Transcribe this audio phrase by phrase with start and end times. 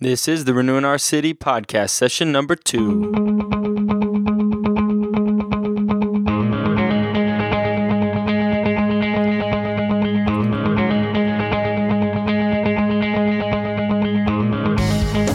[0.00, 3.10] This is the Renewing Our City podcast, session number two.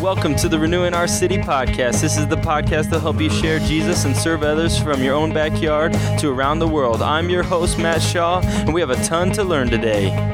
[0.01, 1.99] Welcome to the Renewing Our City podcast.
[1.99, 5.33] This is the podcast that help you share Jesus and serve others from your own
[5.33, 7.01] backyard to around the world.
[7.01, 10.32] I'm your host, Matt Shaw, and we have a ton to learn today.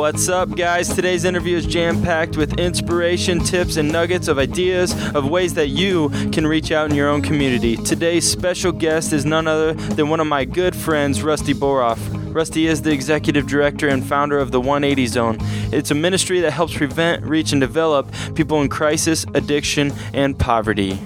[0.00, 0.88] What's up, guys?
[0.88, 5.68] Today's interview is jam packed with inspiration, tips, and nuggets of ideas of ways that
[5.68, 7.76] you can reach out in your own community.
[7.76, 11.98] Today's special guest is none other than one of my good friends, Rusty Boruff.
[12.34, 15.36] Rusty is the executive director and founder of the 180 Zone.
[15.70, 20.98] It's a ministry that helps prevent, reach, and develop people in crisis, addiction, and poverty.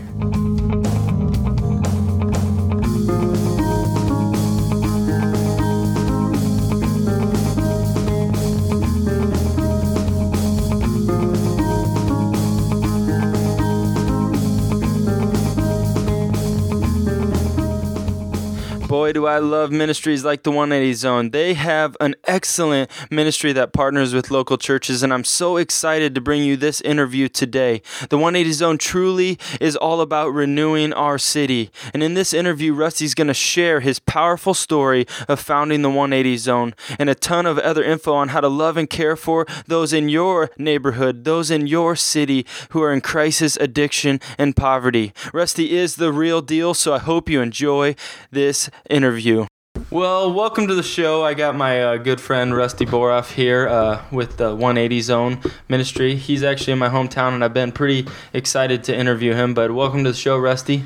[18.94, 21.30] Boy, do I love ministries like the 180 Zone.
[21.30, 26.20] They have an excellent ministry that partners with local churches, and I'm so excited to
[26.20, 27.82] bring you this interview today.
[28.08, 31.72] The 180 Zone truly is all about renewing our city.
[31.92, 36.36] And in this interview, Rusty's going to share his powerful story of founding the 180
[36.36, 39.92] Zone and a ton of other info on how to love and care for those
[39.92, 45.12] in your neighborhood, those in your city who are in crisis, addiction, and poverty.
[45.32, 47.96] Rusty is the real deal, so I hope you enjoy
[48.30, 49.46] this interview.
[49.90, 51.24] Well, welcome to the show.
[51.24, 56.16] I got my uh, good friend Rusty Boruff here uh, with the 180 Zone Ministry.
[56.16, 59.54] He's actually in my hometown, and I've been pretty excited to interview him.
[59.54, 60.84] But welcome to the show, Rusty.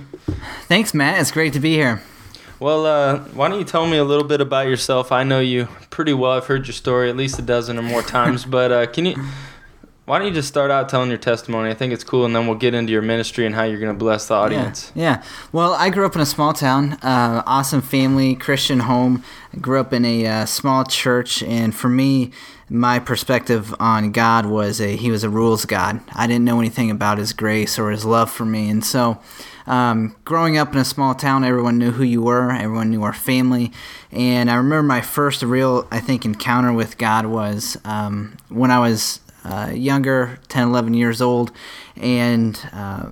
[0.64, 1.20] Thanks, Matt.
[1.20, 2.02] It's great to be here.
[2.60, 5.12] Well, uh, why don't you tell me a little bit about yourself?
[5.12, 6.32] I know you pretty well.
[6.32, 8.44] I've heard your story at least a dozen or more times.
[8.56, 9.14] but uh, can you
[10.09, 11.69] why don't you just start out telling your testimony?
[11.69, 13.93] I think it's cool, and then we'll get into your ministry and how you're going
[13.93, 14.91] to bless the audience.
[14.94, 15.22] Yeah, yeah.
[15.53, 19.22] Well, I grew up in a small town, uh, awesome family, Christian home.
[19.53, 22.31] I grew up in a uh, small church, and for me,
[22.71, 26.00] my perspective on God was a He was a rules God.
[26.15, 29.21] I didn't know anything about His grace or His love for me, and so.
[29.66, 32.50] Um, growing up in a small town, everyone knew who you were.
[32.50, 33.71] Everyone knew our family,
[34.11, 38.78] and I remember my first real, I think, encounter with God was um, when I
[38.78, 41.53] was uh, younger, 10, 11 years old,
[41.97, 43.10] and uh,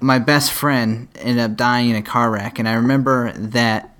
[0.00, 2.58] my best friend ended up dying in a car wreck.
[2.58, 3.96] And I remember that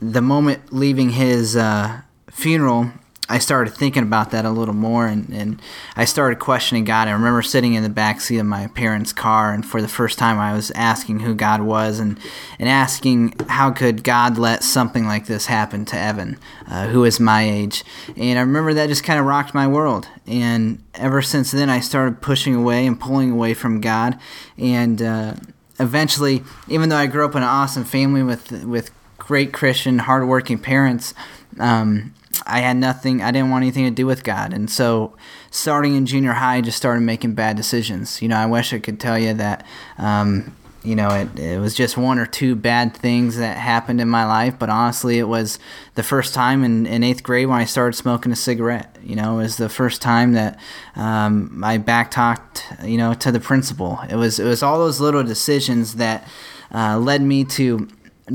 [0.00, 2.90] the moment leaving his uh, funeral,
[3.28, 5.60] I started thinking about that a little more and, and
[5.96, 7.08] I started questioning God.
[7.08, 10.18] I remember sitting in the back seat of my parents' car and for the first
[10.18, 12.18] time I was asking who God was and,
[12.58, 16.38] and asking how could God let something like this happen to Evan,
[16.68, 17.84] uh, who is my age.
[18.16, 20.08] And I remember that just kind of rocked my world.
[20.26, 24.18] And ever since then I started pushing away and pulling away from God.
[24.56, 25.34] And uh,
[25.80, 30.60] eventually, even though I grew up in an awesome family with, with great Christian, hardworking
[30.60, 31.12] parents,
[31.58, 32.14] um,
[32.46, 33.22] I had nothing.
[33.22, 35.16] I didn't want anything to do with God, and so
[35.50, 38.20] starting in junior high, I just started making bad decisions.
[38.20, 39.64] You know, I wish I could tell you that.
[39.98, 40.54] Um,
[40.86, 44.24] you know, it, it was just one or two bad things that happened in my
[44.24, 45.58] life, but honestly, it was
[45.96, 48.96] the first time in, in eighth grade when I started smoking a cigarette.
[49.02, 50.60] You know, it was the first time that
[50.94, 53.98] um, I backtalked, you know, to the principal.
[54.08, 56.26] It was it was all those little decisions that
[56.72, 57.88] uh, led me to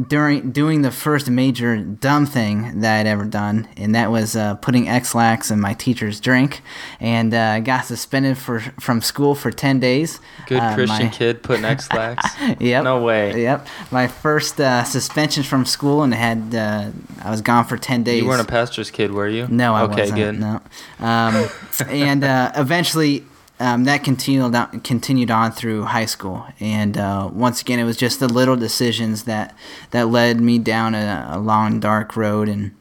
[0.07, 4.55] during doing the first major dumb thing that I'd ever done, and that was uh,
[4.55, 6.61] putting Ex-Lax in my teacher's drink,
[6.99, 10.19] and uh, got suspended for from school for ten days.
[10.47, 12.25] Good uh, Christian my, kid putting Ex-Lax.
[12.59, 12.83] yep.
[12.85, 13.41] No way.
[13.41, 13.67] Yep.
[13.91, 16.91] My first uh, suspension from school, and had uh,
[17.21, 18.21] I was gone for ten days.
[18.21, 19.47] You weren't a pastor's kid, were you?
[19.49, 20.17] No, I okay, wasn't.
[20.17, 20.39] good.
[20.39, 20.61] No.
[20.99, 21.49] Um,
[21.89, 23.25] and uh, eventually,
[23.61, 27.95] um, that continued on, continued on through high school, and uh, once again, it was
[27.95, 29.55] just the little decisions that
[29.91, 32.75] that led me down a, a, long, dark road, and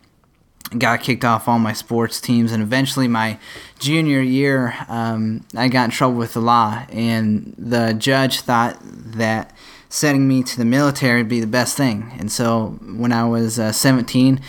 [0.79, 3.39] got kicked off all my sports teams, and eventually, my
[3.79, 9.55] junior year, um, I got in trouble with the law, and the judge thought that
[9.91, 13.59] sending me to the military would be the best thing, and so when I was
[13.59, 14.41] uh, 17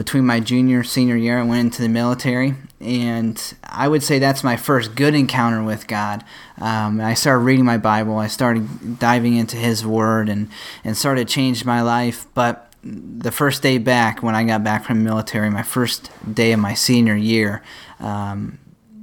[0.00, 4.42] between my junior senior year i went into the military and i would say that's
[4.42, 6.24] my first good encounter with god
[6.56, 10.48] um, i started reading my bible i started diving into his word and,
[10.84, 14.86] and started to change my life but the first day back when i got back
[14.86, 17.62] from the military my first day of my senior year
[17.98, 18.58] um,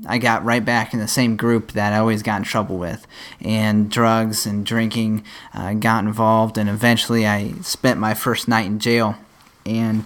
[0.09, 3.05] I got right back in the same group that I always got in trouble with,
[3.41, 8.79] and drugs and drinking uh, got involved, and eventually I spent my first night in
[8.79, 9.17] jail.
[9.65, 10.05] And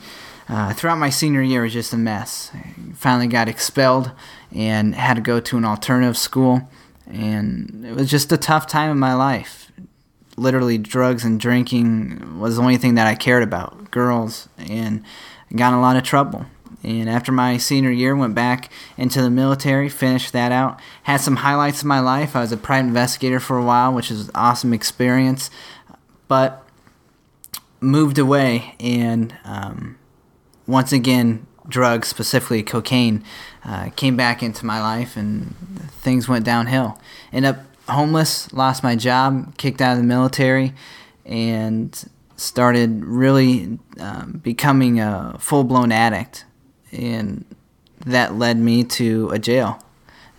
[0.52, 2.52] uh, throughout my senior year, was just a mess.
[2.54, 4.12] I finally got expelled
[4.54, 6.70] and had to go to an alternative school,
[7.08, 9.72] and it was just a tough time in my life.
[10.36, 13.92] Literally, drugs and drinking was the only thing that I cared about.
[13.92, 15.06] Girls, and
[15.56, 16.46] got in a lot of trouble.
[16.84, 20.82] And after my senior year, went back into the military, finished that out.
[21.04, 22.36] Had some highlights of my life.
[22.36, 25.50] I was a private investigator for a while, which was an awesome experience.
[26.28, 26.66] But
[27.80, 29.98] moved away, and um,
[30.68, 33.24] once again, drugs, specifically cocaine,
[33.64, 35.56] uh, came back into my life, and
[36.02, 37.00] things went downhill.
[37.32, 40.74] Ended up homeless, lost my job, kicked out of the military,
[41.26, 46.46] and started really um, becoming a full blown addict
[46.92, 47.46] and
[48.06, 49.84] that led me to a jail.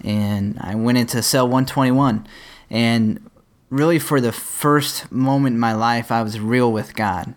[0.04, 2.26] And I went into cell 121.
[2.70, 3.30] And
[3.70, 7.34] really, for the first moment in my life, I was real with God.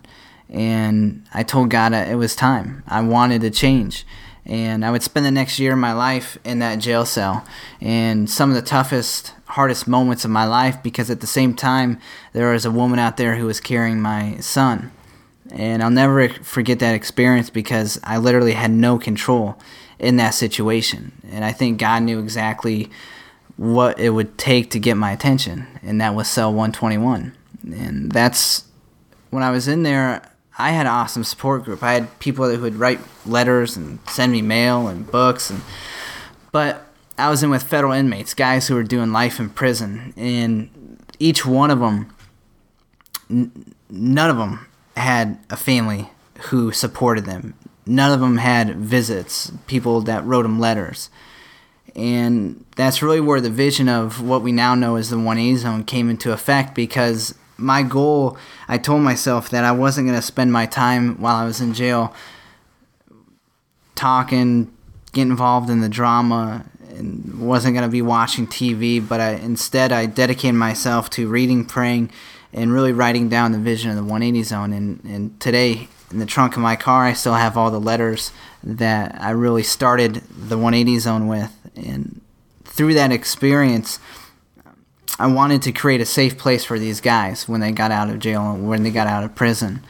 [0.48, 2.82] And I told God it was time.
[2.86, 4.06] I wanted to change.
[4.44, 7.44] And I would spend the next year of my life in that jail cell.
[7.80, 11.98] And some of the toughest, hardest moments of my life because at the same time,
[12.32, 14.92] there was a woman out there who was carrying my son
[15.52, 19.58] and I'll never forget that experience because I literally had no control
[19.98, 21.12] in that situation.
[21.30, 22.90] And I think God knew exactly
[23.56, 27.34] what it would take to get my attention, and that was cell 121.
[27.64, 28.64] And that's
[29.30, 30.22] when I was in there,
[30.58, 31.82] I had an awesome support group.
[31.82, 35.60] I had people who would write letters and send me mail and books and
[36.52, 36.86] but
[37.18, 41.44] I was in with federal inmates, guys who were doing life in prison, and each
[41.44, 42.14] one of them
[43.30, 44.66] n- none of them
[44.96, 46.10] had a family
[46.48, 47.54] who supported them.
[47.86, 51.10] None of them had visits, people that wrote them letters.
[51.94, 55.84] And that's really where the vision of what we now know as the 180 zone
[55.84, 58.36] came into effect because my goal,
[58.68, 61.74] I told myself that I wasn't going to spend my time while I was in
[61.74, 62.14] jail
[63.94, 64.72] talking,
[65.12, 69.92] getting involved in the drama, and wasn't going to be watching TV, but I, instead
[69.92, 72.10] I dedicated myself to reading, praying,
[72.52, 74.72] and really writing down the vision of the 180 zone.
[74.72, 78.32] And, and today, in the trunk of my car, I still have all the letters
[78.62, 81.52] that I really started the 180 zone with.
[81.74, 82.20] And
[82.64, 83.98] through that experience,
[85.18, 88.18] I wanted to create a safe place for these guys when they got out of
[88.18, 89.82] jail and when they got out of prison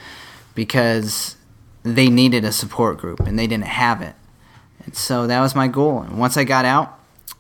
[0.55, 1.37] because
[1.83, 4.15] they needed a support group and they didn't have it.
[4.85, 6.01] And so that was my goal.
[6.03, 6.99] And once I got out,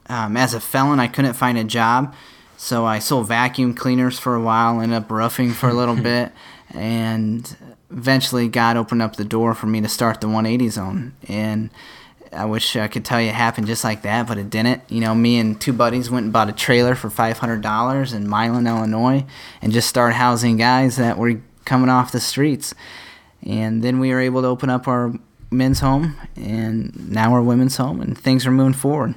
[0.08, 2.14] um, as a felon, I couldn't find a job
[2.56, 6.32] so I sold vacuum cleaners for a while, ended up roughing for a little bit,
[6.70, 7.56] and
[7.90, 11.14] eventually God opened up the door for me to start the 180 zone.
[11.28, 11.70] And
[12.32, 14.82] I wish I could tell you it happened just like that, but it didn't.
[14.88, 18.66] You know, me and two buddies went and bought a trailer for $500 in Milan,
[18.66, 19.24] Illinois,
[19.62, 22.74] and just started housing guys that were coming off the streets.
[23.42, 25.14] And then we were able to open up our
[25.50, 29.14] men's home, and now we're women's home, and things are moving forward.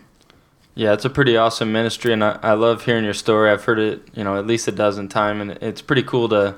[0.76, 3.50] Yeah, it's a pretty awesome ministry, and I, I love hearing your story.
[3.50, 6.56] I've heard it, you know, at least a dozen times, and it's pretty cool to.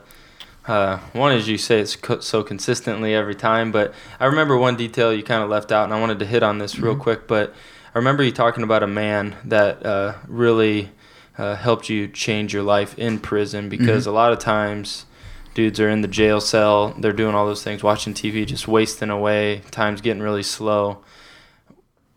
[0.68, 3.72] Uh, one, as you say, it's co- so consistently every time.
[3.72, 6.44] But I remember one detail you kind of left out, and I wanted to hit
[6.44, 7.02] on this real mm-hmm.
[7.02, 7.28] quick.
[7.28, 7.54] But
[7.94, 10.92] I remember you talking about a man that uh, really
[11.38, 14.12] uh, helped you change your life in prison because mm-hmm.
[14.12, 15.06] a lot of times
[15.54, 19.10] dudes are in the jail cell, they're doing all those things, watching TV, just wasting
[19.10, 21.04] away, time's getting really slow.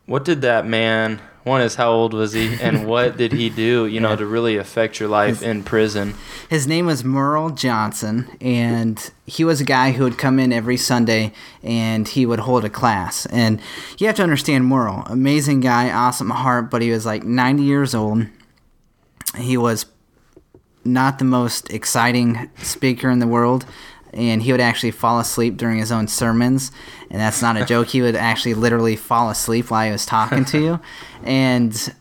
[0.06, 2.54] What did that man one is how old was he?
[2.60, 4.16] And what did he do you know yeah.
[4.16, 6.14] to really affect your life his, in prison?
[6.48, 10.76] His name was merle johnson and he was a guy who would come in every
[10.76, 11.32] sunday
[11.62, 13.26] and he would hold a class.
[13.26, 13.60] And
[13.98, 17.94] you have to understand merle amazing guy awesome heart but he was like 90 years
[17.94, 18.26] old.
[19.36, 19.86] He was
[20.84, 23.64] not the most exciting speaker in the world
[24.14, 26.70] and he would actually fall asleep during his own sermons.
[27.10, 27.88] And that's not a joke.
[27.88, 30.80] He would actually literally fall asleep while he was talking to you.
[31.26, 31.94] And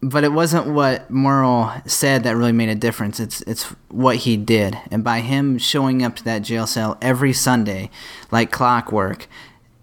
[0.00, 3.18] but it wasn't what Merle said that really made a difference.
[3.18, 7.32] It's it's what he did, and by him showing up to that jail cell every
[7.32, 7.90] Sunday,
[8.30, 9.26] like clockwork,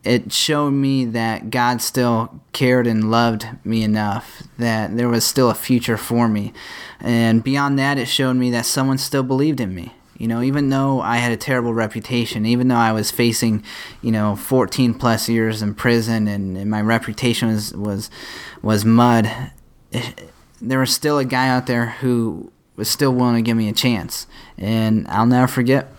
[0.05, 5.49] it showed me that God still cared and loved me enough that there was still
[5.49, 6.53] a future for me,
[7.01, 9.91] and beyond that, it showed me that someone still believed in me.
[10.17, 13.63] You know, even though I had a terrible reputation, even though I was facing,
[14.01, 18.09] you know, 14 plus years in prison and, and my reputation was was,
[18.61, 19.29] was mud,
[19.91, 20.31] it,
[20.61, 23.73] there was still a guy out there who was still willing to give me a
[23.73, 24.27] chance.
[24.57, 25.91] And I'll never forget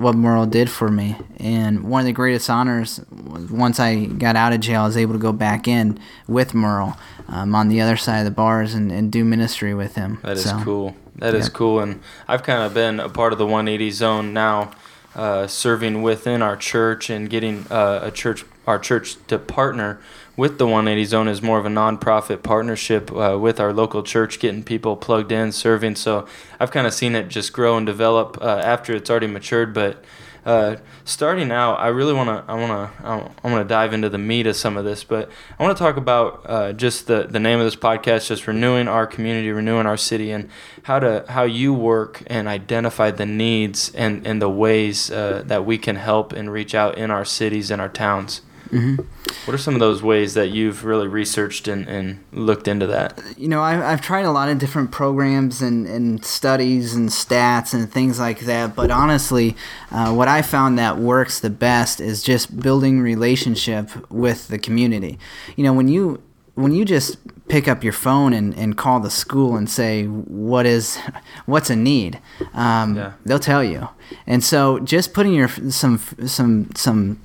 [0.00, 1.14] what Merle did for me.
[1.36, 4.96] And one of the greatest honors was once I got out of jail, I was
[4.96, 6.96] able to go back in with Merle
[7.28, 10.18] um, on the other side of the bars and, and do ministry with him.
[10.22, 10.96] That is so, cool.
[11.16, 14.70] That is cool, and I've kind of been a part of the 180 zone now
[15.14, 20.00] uh, serving within our church and getting uh, a church our church to partner
[20.36, 24.38] with the 180 Zone is more of a nonprofit partnership uh, with our local church,
[24.38, 25.96] getting people plugged in, serving.
[25.96, 26.26] So
[26.58, 30.04] I've kind of seen it just grow and develop uh, after it's already matured, but
[30.44, 34.08] uh, starting out, I really want to I want to I want to dive into
[34.08, 37.26] the meat of some of this, but I want to talk about uh, just the
[37.28, 40.48] the name of this podcast, just renewing our community, renewing our city, and
[40.84, 45.64] how to how you work and identify the needs and and the ways uh, that
[45.64, 48.42] we can help and reach out in our cities and our towns.
[48.70, 49.02] Mm-hmm.
[49.44, 53.18] What are some of those ways that you've really researched and, and looked into that?
[53.36, 57.74] You know, I've, I've tried a lot of different programs and, and studies and stats
[57.74, 58.74] and things like that.
[58.74, 59.56] But honestly,
[59.90, 65.18] uh, what I found that works the best is just building relationship with the community.
[65.56, 66.22] You know, when you
[66.54, 67.16] when you just
[67.48, 70.98] pick up your phone and, and call the school and say what is
[71.46, 72.20] what's a need
[72.54, 73.12] um, yeah.
[73.24, 73.88] they'll tell you
[74.26, 77.20] and so just putting your some some some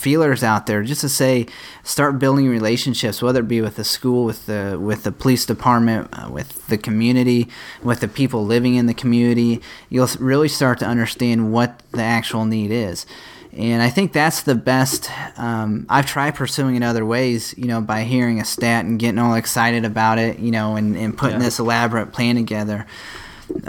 [0.00, 1.46] feelers out there just to say
[1.84, 6.08] start building relationships whether it be with the school with the with the police department
[6.12, 7.48] uh, with the community
[7.82, 12.44] with the people living in the community you'll really start to understand what the actual
[12.44, 13.04] need is
[13.52, 15.10] and I think that's the best.
[15.36, 19.18] Um, I've tried pursuing it other ways, you know, by hearing a stat and getting
[19.18, 21.46] all excited about it, you know, and, and putting yeah.
[21.46, 22.86] this elaborate plan together.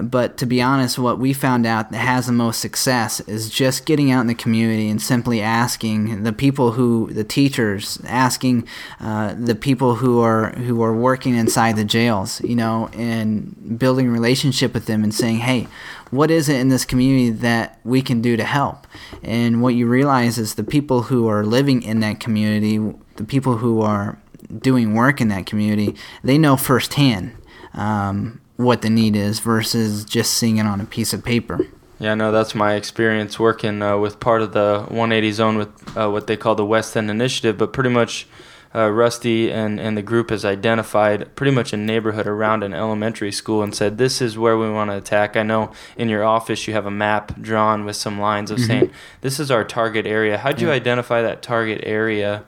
[0.02, 3.86] But to be honest, what we found out that has the most success is just
[3.86, 8.68] getting out in the community and simply asking the people who, the teachers, asking
[9.00, 14.10] uh, the people who are who are working inside the jails, you know, and building
[14.10, 15.68] relationship with them and saying, hey,
[16.12, 18.86] what is it in this community that we can do to help?
[19.24, 22.78] And what you realize is the people who are living in that community,
[23.16, 24.20] the people who are
[24.60, 27.34] doing work in that community, they know firsthand.
[27.74, 31.66] Um, what the need is versus just seeing it on a piece of paper.
[32.00, 36.10] Yeah, no, that's my experience working uh, with part of the 180 zone with uh,
[36.10, 37.60] what they call the West End Initiative.
[37.60, 38.28] But pretty much,
[38.74, 43.32] uh, Rusty and, and the group has identified pretty much a neighborhood around an elementary
[43.32, 45.38] school and said, This is where we want to attack.
[45.38, 48.68] I know in your office you have a map drawn with some lines of mm-hmm.
[48.68, 48.92] saying,
[49.22, 50.40] This is our target area.
[50.40, 50.74] How'd you yeah.
[50.74, 52.46] identify that target area?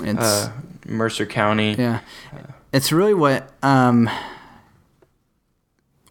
[0.00, 0.52] It's, uh,
[0.86, 1.74] Mercer County.
[1.74, 2.00] Yeah.
[2.72, 3.50] It's really what.
[3.64, 4.08] Um,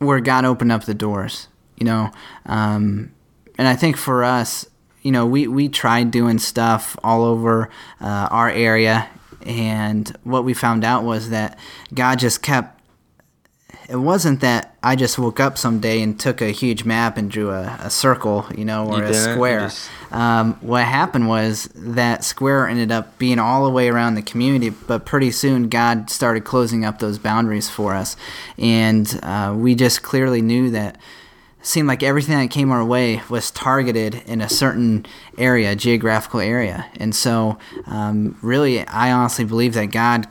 [0.01, 2.09] where God opened up the doors, you know.
[2.47, 3.11] Um,
[3.57, 4.65] and I think for us,
[5.03, 9.09] you know, we, we tried doing stuff all over uh, our area,
[9.45, 11.57] and what we found out was that
[11.93, 12.80] God just kept
[13.89, 17.51] it wasn't that I just woke up someday and took a huge map and drew
[17.51, 19.61] a, a circle, you know, or you a square.
[19.61, 19.89] Just...
[20.11, 24.69] Um, what happened was that square ended up being all the way around the community,
[24.69, 28.15] but pretty soon God started closing up those boundaries for us.
[28.57, 30.97] And uh, we just clearly knew that
[31.61, 35.05] seemed like everything that came our way was targeted in a certain
[35.37, 36.85] area, geographical area.
[36.95, 40.27] And so, um, really, I honestly believe that God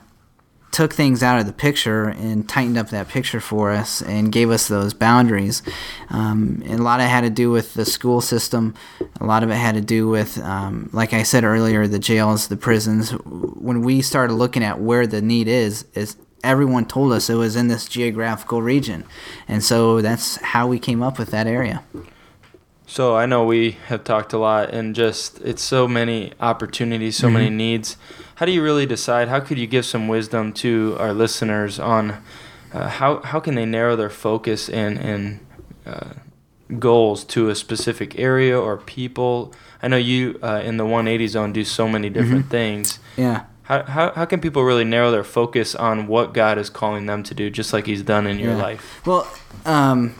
[0.73, 4.51] took things out of the picture and tightened up that picture for us and gave
[4.51, 5.63] us those boundaries.
[6.11, 8.75] Um, and a lot of it had to do with the school system.
[9.21, 12.49] A lot of it had to do with, um, like I said earlier, the jails,
[12.49, 13.11] the prisons.
[13.11, 17.57] When we started looking at where the need is, is everyone told us it was
[17.57, 19.05] in this geographical region,
[19.49, 21.83] and so that's how we came up with that area.
[22.87, 27.27] So I know we have talked a lot, and just it's so many opportunities, so
[27.27, 27.35] mm-hmm.
[27.35, 27.97] many needs.
[28.41, 29.29] How do you really decide?
[29.29, 32.23] How could you give some wisdom to our listeners on
[32.73, 35.41] uh, how how can they narrow their focus and and
[35.85, 36.15] uh,
[36.79, 39.53] goals to a specific area or people?
[39.83, 42.49] I know you uh, in the 180 zone do so many different mm-hmm.
[42.49, 42.99] things.
[43.19, 43.45] Yeah.
[43.65, 47.23] How, how, how can people really narrow their focus on what God is calling them
[47.25, 48.63] to do, just like He's done in your yeah.
[48.63, 49.07] life?
[49.07, 49.31] Well,
[49.67, 50.15] um,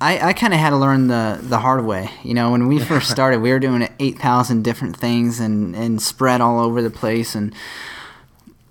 [0.00, 2.10] I, I kind of had to learn the, the hard way.
[2.22, 6.40] You know, when we first started, we were doing 8,000 different things and, and spread
[6.40, 7.34] all over the place.
[7.34, 7.54] And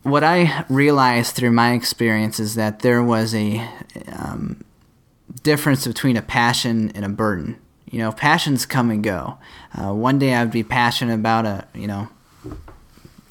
[0.03, 3.67] what I realized through my experience is that there was a
[4.11, 4.63] um,
[5.43, 7.57] difference between a passion and a burden.
[7.89, 9.37] You know, passions come and go.
[9.73, 12.09] Uh, one day I'd be passionate about a, you know,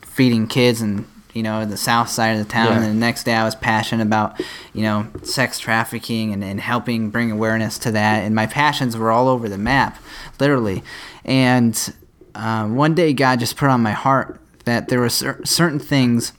[0.03, 1.07] feeding kids and
[1.37, 2.69] you know, the south side of the town.
[2.69, 2.77] Yeah.
[2.79, 4.41] And the next day I was passionate about,
[4.73, 8.25] you know, sex trafficking and, and helping bring awareness to that.
[8.25, 9.99] And my passions were all over the map,
[10.41, 10.83] literally.
[11.27, 11.95] And
[12.35, 16.33] uh, one day God just put on my heart that there were cer- certain things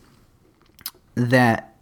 [1.13, 1.75] that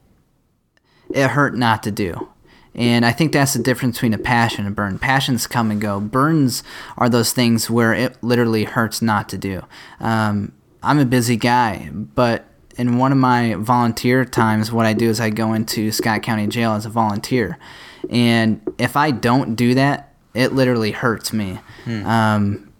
[1.09, 2.27] it hurt not to do.
[2.73, 4.99] And I think that's the difference between a passion and a burn.
[4.99, 6.01] Passions come and go.
[6.01, 6.61] Burns
[6.97, 9.63] are those things where it literally hurts not to do.
[10.01, 10.51] Um,
[10.83, 12.45] I'm a busy guy, but
[12.77, 16.47] in one of my volunteer times, what I do is I go into Scott County
[16.47, 17.57] Jail as a volunteer,
[18.09, 21.59] and if I don't do that, it literally hurts me.
[21.85, 22.05] Hmm.
[22.05, 22.71] Um,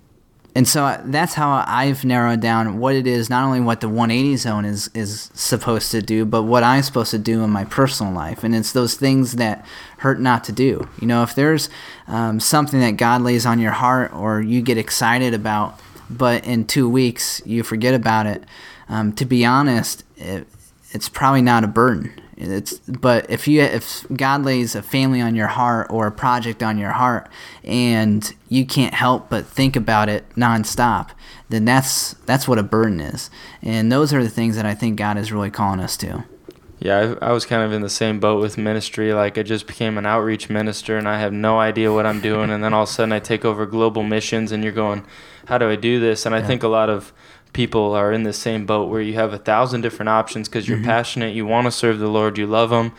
[0.55, 4.37] and so that's how I've narrowed down what it is, not only what the 180
[4.37, 8.13] zone is is supposed to do, but what I'm supposed to do in my personal
[8.13, 8.41] life.
[8.41, 9.65] And it's those things that
[9.97, 10.87] hurt not to do.
[11.01, 11.69] You know, if there's
[12.07, 15.77] um, something that God lays on your heart or you get excited about,
[16.09, 18.43] but in two weeks you forget about it,
[18.89, 20.47] um, to be honest, it,
[20.91, 22.21] it's probably not a burden.
[22.37, 26.61] It's but if you if God lays a family on your heart or a project
[26.61, 27.29] on your heart
[27.63, 31.11] and you can't help but think about it nonstop,
[31.49, 33.29] then that's that's what a burden is.
[33.61, 36.25] And those are the things that I think God is really calling us to.
[36.85, 39.11] Yeah, I, I was kind of in the same boat with ministry.
[39.11, 42.51] Like I just became an outreach minister and I have no idea what I'm doing
[42.51, 45.03] and then all of a sudden I take over global missions and you're going,
[45.47, 46.27] how do I do this?
[46.27, 46.47] And I yeah.
[46.47, 47.11] think a lot of
[47.53, 50.77] people are in the same boat where you have a thousand different options because you're
[50.77, 50.85] mm-hmm.
[50.85, 52.91] passionate, you want to serve the Lord, you love Him,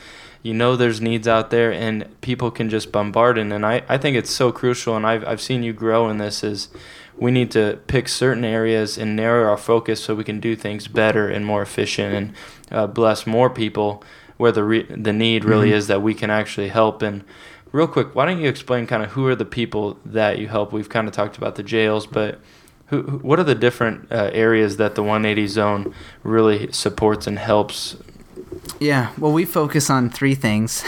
[0.43, 3.53] you know there's needs out there, and people can just bombard it.
[3.53, 6.43] And I, I think it's so crucial, and I've, I've seen you grow in this,
[6.43, 6.71] is
[7.19, 10.89] we need to pick certain areas and narrow our focus so we can do things
[10.89, 12.35] better and more efficient and
[12.71, 14.03] uh, bless more people
[14.37, 15.77] where the, re- the need really mm-hmm.
[15.77, 17.03] is that we can actually help.
[17.03, 17.25] And
[17.73, 20.73] real quick, why don't you explain kind of who are the people that you help?
[20.73, 22.41] We've kind of talked about the jails, but
[22.87, 27.97] who, what are the different uh, areas that the 180 zone really supports and helps
[28.81, 30.85] yeah, well, we focus on three things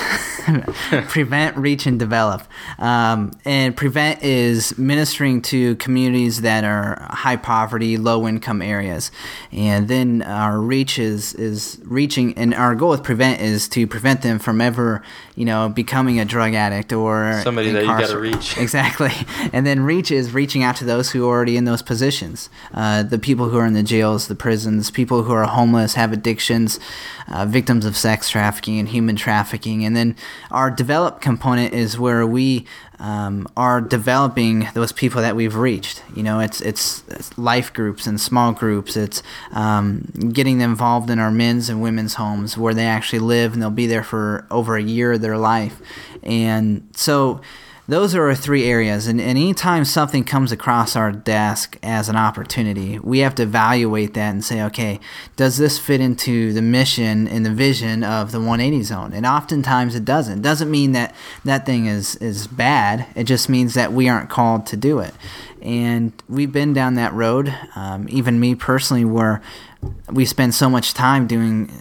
[1.09, 2.43] prevent, reach, and develop.
[2.79, 9.11] Um, and prevent is ministering to communities that are high poverty, low income areas.
[9.53, 14.23] And then our reach is, is reaching, and our goal with prevent is to prevent
[14.23, 15.03] them from ever,
[15.39, 18.57] you know, becoming a drug addict or somebody that you got to reach.
[18.69, 19.13] Exactly.
[19.53, 23.05] And then reach is reaching out to those who are already in those positions uh,
[23.05, 26.81] the people who are in the jails, the prisons, people who are homeless, have addictions,
[27.29, 29.85] uh, victims of sex trafficking and human trafficking.
[29.85, 30.17] And then
[30.51, 32.67] our develop component is where we
[32.99, 36.03] um, are developing those people that we've reached.
[36.15, 38.97] You know, it's, it's, it's life groups and small groups.
[38.97, 43.53] It's um, getting them involved in our men's and women's homes where they actually live
[43.53, 45.81] and they'll be there for over a year of their life.
[46.23, 47.41] And so
[47.89, 49.07] those are our three areas.
[49.07, 54.13] And, and anytime something comes across our desk as an opportunity, we have to evaluate
[54.13, 55.01] that and say, okay,
[55.37, 59.15] does this fit into the mission and the vision of the 180 zone?
[59.15, 60.41] And oftentimes it doesn't.
[60.41, 61.15] It doesn't mean that
[61.47, 65.15] that thing is, is bad, it just means that we aren't called to do it.
[65.63, 69.41] And we've been down that road, um, even me personally, where
[70.13, 71.73] we spend so much time doing,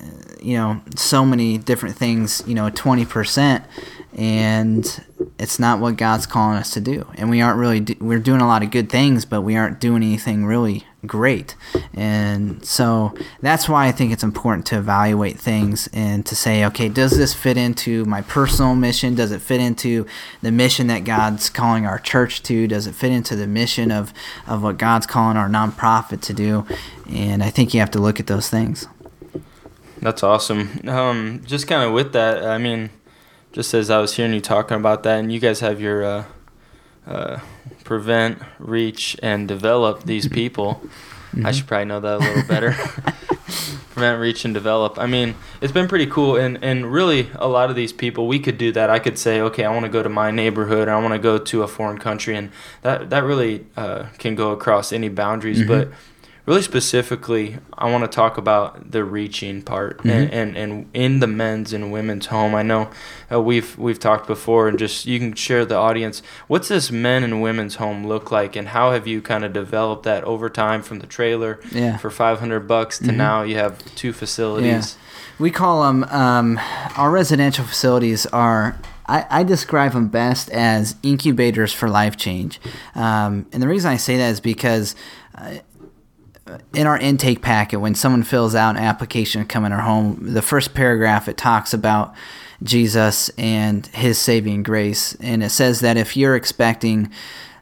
[0.42, 3.66] you know, so many different things, you know, 20%
[4.16, 5.04] and
[5.38, 7.08] it's not what God's calling us to do.
[7.16, 9.80] And we aren't really do, we're doing a lot of good things, but we aren't
[9.80, 11.56] doing anything really great.
[11.94, 16.90] And so that's why I think it's important to evaluate things and to say, okay,
[16.90, 19.16] does this fit into my personal mission?
[19.16, 20.06] Does it fit into
[20.42, 22.68] the mission that God's calling our church to?
[22.68, 24.14] Does it fit into the mission of
[24.48, 26.66] of what God's calling our nonprofit to do?
[27.10, 28.88] And I think you have to look at those things.
[30.00, 30.82] That's awesome.
[30.88, 32.92] Um, just kind of with that, I mean,
[33.58, 36.26] just as I was hearing you talking about that, and you guys have your uh,
[37.08, 37.40] uh,
[37.84, 40.80] prevent, reach, and develop these people.
[41.32, 41.44] Mm-hmm.
[41.48, 42.74] I should probably know that a little better.
[43.96, 45.00] prevent, reach, and develop.
[45.00, 48.38] I mean, it's been pretty cool, and and really, a lot of these people, we
[48.38, 48.92] could do that.
[48.92, 51.20] I could say, okay, I want to go to my neighborhood, or I want to
[51.20, 52.52] go to a foreign country, and
[52.84, 55.68] that that really uh, can go across any boundaries, mm-hmm.
[55.68, 55.90] but
[56.48, 60.10] really specifically, I want to talk about the reaching part mm-hmm.
[60.10, 62.56] and, and, and in the men's and women's home.
[62.56, 62.90] I know
[63.32, 66.24] uh, we've we've talked before, and just you can share the audience.
[66.48, 70.04] What's this men and women's home look like, and how have you kind of developed
[70.04, 71.98] that over time from the trailer yeah.
[71.98, 73.18] for five hundred bucks to mm-hmm.
[73.18, 74.96] now you have two facilities.
[74.96, 75.04] Yeah.
[75.40, 76.60] We call them um,
[76.96, 82.60] our residential facilities are I, I, describe them best as incubators for life change.
[82.96, 84.96] Um, and the reason I say that is because
[85.38, 85.60] uh,
[86.74, 90.34] in our intake packet, when someone fills out an application to come in our home,
[90.34, 92.14] the first paragraph it talks about
[92.64, 97.12] Jesus and His saving grace, and it says that if you're expecting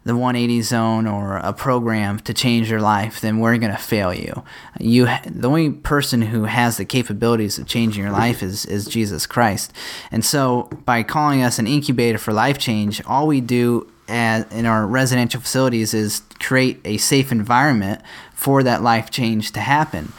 [0.06, 4.14] the 180 zone or a program to change your life, then we're going to fail
[4.14, 4.44] you.
[4.80, 9.26] You, the only person who has the capabilities of changing your life is is Jesus
[9.26, 9.74] Christ,
[10.12, 14.66] and so by calling us an incubator for life change, all we do as, in
[14.66, 18.02] our residential facilities is create a safe environment
[18.34, 20.12] for that life change to happen.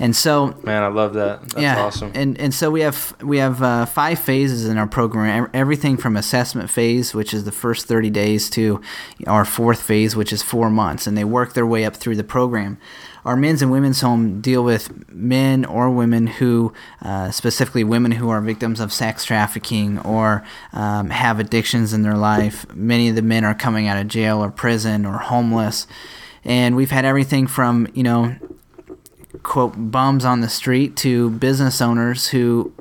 [0.00, 1.42] And so, man, I love that.
[1.42, 2.12] That's yeah, awesome.
[2.14, 5.50] And and so we have we have uh, five phases in our program.
[5.52, 8.80] Everything from assessment phase, which is the first 30 days, to
[9.26, 12.24] our fourth phase, which is four months, and they work their way up through the
[12.24, 12.78] program.
[13.24, 18.28] Our men's and women's home deal with men or women who, uh, specifically women who
[18.28, 22.66] are victims of sex trafficking or um, have addictions in their life.
[22.74, 25.86] Many of the men are coming out of jail or prison or homeless
[26.44, 28.36] and we've had everything from you know
[29.42, 32.72] quote bums on the street to business owners who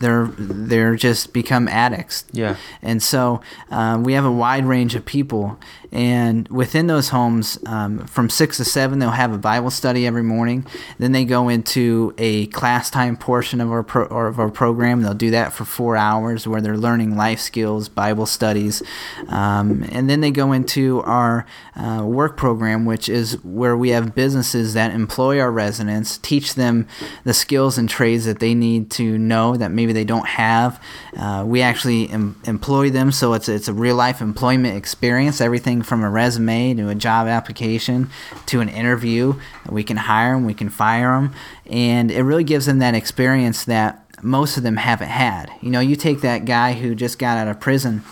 [0.00, 2.24] they're they're just become addicts.
[2.32, 2.56] Yeah.
[2.82, 5.58] And so um, we have a wide range of people,
[5.96, 10.22] and within those homes, um, from six to seven, they'll have a Bible study every
[10.22, 10.66] morning.
[10.98, 15.00] Then they go into a class time portion of our pro- of our program.
[15.00, 18.82] They'll do that for four hours, where they're learning life skills, Bible studies,
[19.28, 24.14] um, and then they go into our uh, work program, which is where we have
[24.14, 26.86] businesses that employ our residents, teach them
[27.24, 30.78] the skills and trades that they need to know that maybe they don't have.
[31.16, 35.40] Uh, we actually em- employ them, so it's it's a real life employment experience.
[35.40, 38.10] Everything from a resume to a job application
[38.46, 39.34] to an interview.
[39.68, 41.32] We can hire them, we can fire them,
[41.64, 45.50] and it really gives them that experience that most of them haven't had.
[45.62, 48.02] You know, you take that guy who just got out of prison.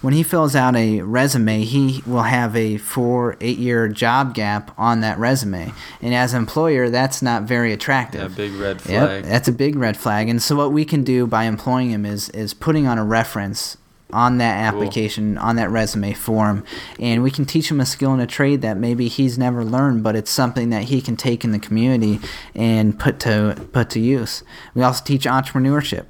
[0.00, 4.74] When he fills out a resume, he will have a four, eight year job gap
[4.76, 5.72] on that resume.
[6.00, 8.32] And as an employer, that's not very attractive.
[8.32, 9.24] Yeah, big red flag.
[9.24, 10.28] Yep, that's a big red flag.
[10.28, 13.76] And so what we can do by employing him is is putting on a reference
[14.12, 15.44] on that application, cool.
[15.44, 16.64] on that resume form,
[16.98, 20.02] and we can teach him a skill and a trade that maybe he's never learned,
[20.02, 22.20] but it's something that he can take in the community
[22.54, 24.42] and put to put to use.
[24.74, 26.06] We also teach entrepreneurship.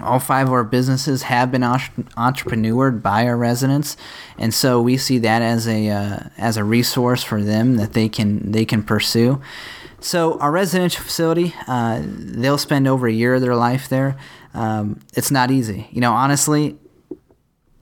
[0.00, 3.96] All five of our businesses have been entrepreneured by our residents,
[4.38, 8.08] and so we see that as a uh, as a resource for them that they
[8.08, 9.40] can they can pursue.
[10.00, 14.18] So our residential facility, uh, they'll spend over a year of their life there.
[14.52, 16.12] Um, it's not easy, you know.
[16.12, 16.76] Honestly,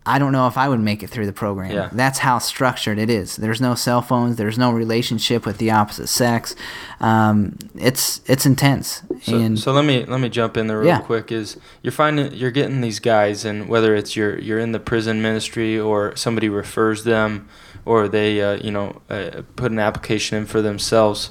[0.04, 1.70] I don't know if I would make it through the program.
[1.70, 1.88] Yeah.
[1.92, 3.36] That's how structured it is.
[3.36, 4.36] There's no cell phones.
[4.36, 6.56] There's no relationship with the opposite sex.
[7.00, 9.02] Um, it's it's intense.
[9.22, 11.00] So, and so let me let me jump in there real Yeah.
[11.00, 11.30] quick.
[11.30, 15.22] Is you're finding you're getting these guys, and whether it's you're you're in the prison
[15.22, 17.48] ministry or somebody refers them,
[17.84, 21.30] or they uh, you know uh, put an application in for themselves.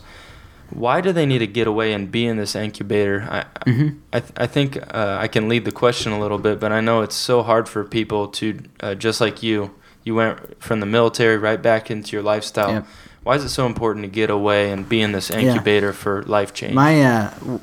[0.72, 3.28] Why do they need to get away and be in this incubator?
[3.30, 3.98] I Mhm.
[4.14, 6.82] I, th- I think uh, I can lead the question a little bit, but I
[6.82, 9.72] know it's so hard for people to uh, just like you.
[10.04, 12.72] You went from the military right back into your lifestyle.
[12.72, 12.88] Yep.
[13.24, 16.54] Why is it so important to get away and be in this incubator for life
[16.56, 16.74] change?
[16.74, 17.60] My uh,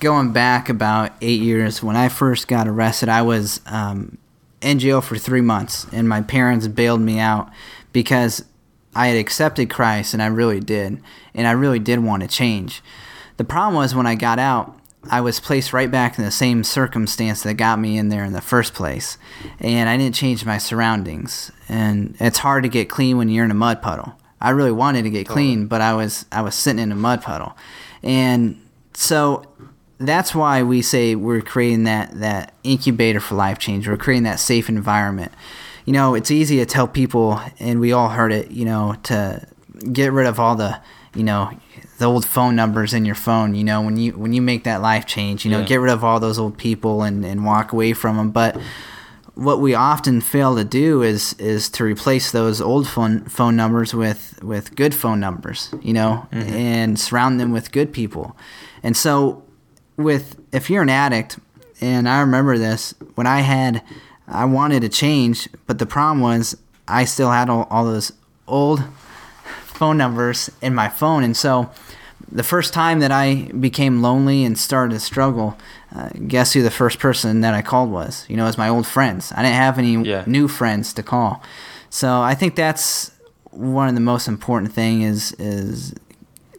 [0.00, 4.18] going back about eight years when I first got arrested, I was um,
[4.60, 7.50] in jail for three months, and my parents bailed me out
[7.92, 8.44] because
[8.98, 11.00] I had accepted Christ, and I really did,
[11.32, 12.82] and I really did want to change.
[13.36, 14.76] The problem was when I got out,
[15.08, 18.32] I was placed right back in the same circumstance that got me in there in
[18.32, 19.16] the first place,
[19.60, 21.52] and I didn't change my surroundings.
[21.68, 24.14] And it's hard to get clean when you're in a mud puddle.
[24.40, 27.22] I really wanted to get clean, but I was I was sitting in a mud
[27.22, 27.56] puddle,
[28.02, 28.60] and
[28.94, 29.44] so
[29.98, 33.86] that's why we say we're creating that that incubator for life change.
[33.86, 35.30] We're creating that safe environment.
[35.88, 38.50] You know, it's easy to tell people, and we all heard it.
[38.50, 39.40] You know, to
[39.90, 40.78] get rid of all the
[41.14, 41.50] you know
[41.96, 43.54] the old phone numbers in your phone.
[43.54, 45.64] You know, when you when you make that life change, you know, Yeah.
[45.64, 48.32] get rid of all those old people and and walk away from them.
[48.32, 48.60] But
[49.32, 53.94] what we often fail to do is is to replace those old phone phone numbers
[53.94, 56.52] with with good phone numbers, you know, mm-hmm.
[56.52, 58.36] and surround them with good people.
[58.82, 59.42] And so
[59.96, 61.38] with if you're an addict,
[61.80, 63.82] and I remember this when I had
[64.30, 68.12] I wanted to change, but the problem was I still had all, all those
[68.46, 68.82] old
[69.64, 71.70] phone numbers in my phone, and so
[72.30, 75.56] the first time that I became lonely and started to struggle,
[75.96, 78.26] uh, guess who the first person that I called was?
[78.28, 79.32] You know, it was my old friends.
[79.34, 80.24] I didn't have any Yeah.
[80.26, 81.42] new friends to call,
[81.90, 83.12] so I think that's
[83.50, 85.94] one of the most important thing is is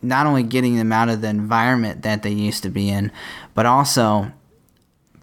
[0.01, 3.11] not only getting them out of the environment that they used to be in,
[3.53, 4.31] but also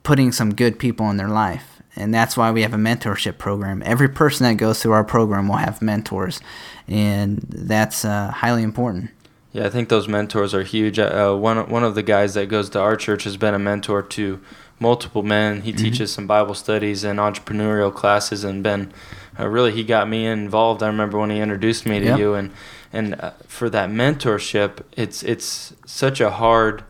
[0.02, 1.75] putting some good people in their life.
[1.96, 3.82] And that's why we have a mentorship program.
[3.84, 6.40] Every person that goes through our program will have mentors,
[6.86, 9.10] and that's uh, highly important.
[9.52, 10.98] Yeah, I think those mentors are huge.
[10.98, 14.02] Uh, one one of the guys that goes to our church has been a mentor
[14.02, 14.40] to
[14.78, 15.62] multiple men.
[15.62, 18.92] He teaches some Bible studies and entrepreneurial classes, and been
[19.40, 20.82] uh, really he got me involved.
[20.82, 22.18] I remember when he introduced me to Yep.
[22.18, 22.50] you, and
[22.92, 26.84] and uh, for that mentorship, it's it's such a hard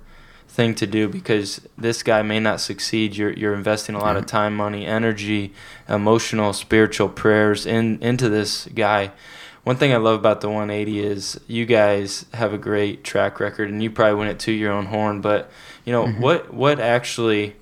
[0.57, 3.17] thing to do because this guy may not succeed.
[3.17, 5.53] You're you're investing a lot of time, money, energy,
[5.89, 9.13] emotional, spiritual prayers in into this guy.
[9.65, 13.69] One thing I love about the 180 is you guys have a great track record,
[13.69, 15.21] and you probably win it to your own horn.
[15.21, 15.51] But
[15.85, 16.53] you know what?
[16.55, 17.57] What actually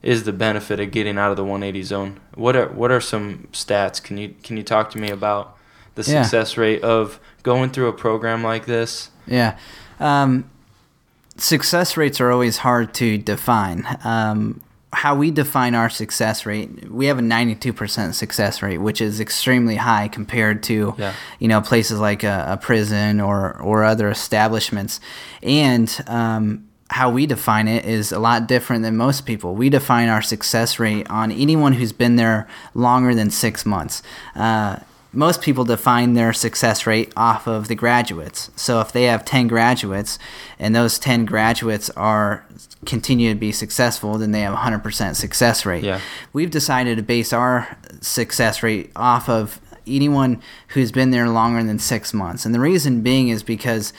[0.00, 2.20] is the benefit of getting out of the 180 zone?
[2.34, 4.02] What are what are some stats?
[4.02, 5.56] Can you can you talk to me about
[5.96, 6.22] the Yeah.
[6.22, 9.10] success rate of going through a program like this?
[9.26, 9.56] Yeah.
[10.00, 10.48] Um,
[11.38, 13.86] success rates are always hard to define.
[14.04, 14.60] Um,
[14.92, 19.76] how we define our success rate, we have a 92% success rate, which is extremely
[19.76, 21.12] high compared to, Yeah.
[21.38, 24.98] you know, places like a, a prison or, or other establishments.
[25.42, 29.54] And um, how we define it is a lot different than most people.
[29.54, 34.02] We define our success rate on anyone who's been there longer than six months.
[34.34, 34.76] Uh,
[35.12, 38.50] most people define their success rate off of the graduates.
[38.56, 40.18] So if they have 10 graduates
[40.58, 42.44] and those 10 graduates are
[42.84, 45.82] continue to be successful, then they have 100% success rate.
[45.82, 46.00] Yeah.
[46.32, 51.78] We've decided to base our success rate off of anyone who's been there longer than
[51.78, 52.44] 6 months.
[52.44, 53.92] And the reason being is because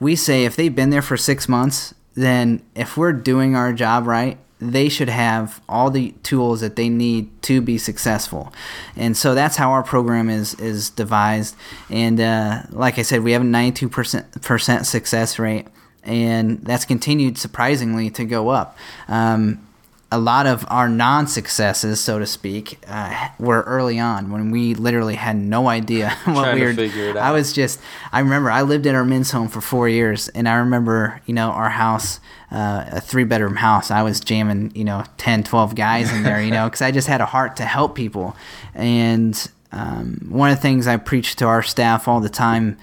[0.00, 4.06] we say if they've been there for 6 months, then if we're doing our job
[4.06, 8.52] right, they should have all the tools that they need to be successful,
[8.96, 11.56] and so that's how our program is is devised.
[11.90, 15.66] And uh, like I said, we have a ninety two percent percent success rate,
[16.02, 18.76] and that's continued surprisingly to go up.
[19.08, 19.65] Um,
[20.12, 25.16] a lot of our non-successes, so to speak, uh, were early on when we literally
[25.16, 26.70] had no idea what we were.
[26.70, 27.80] it I was just,
[28.12, 31.34] I remember I lived in our men's home for four years, and I remember, you
[31.34, 32.20] know, our house,
[32.52, 33.90] uh, a three-bedroom house.
[33.90, 37.08] I was jamming, you know, 10, 12 guys in there, you know, because I just
[37.08, 38.36] had a heart to help people.
[38.74, 42.78] And um, one of the things I preach to our staff all the time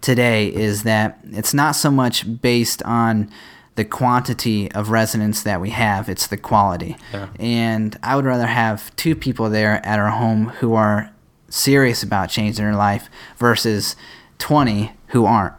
[0.00, 3.30] today is that it's not so much based on
[3.76, 6.96] the quantity of residents that we have, it's the quality.
[7.12, 7.28] Yeah.
[7.38, 11.10] And I would rather have two people there at our home who are
[11.48, 13.96] serious about changing their life versus
[14.38, 15.54] 20 who aren't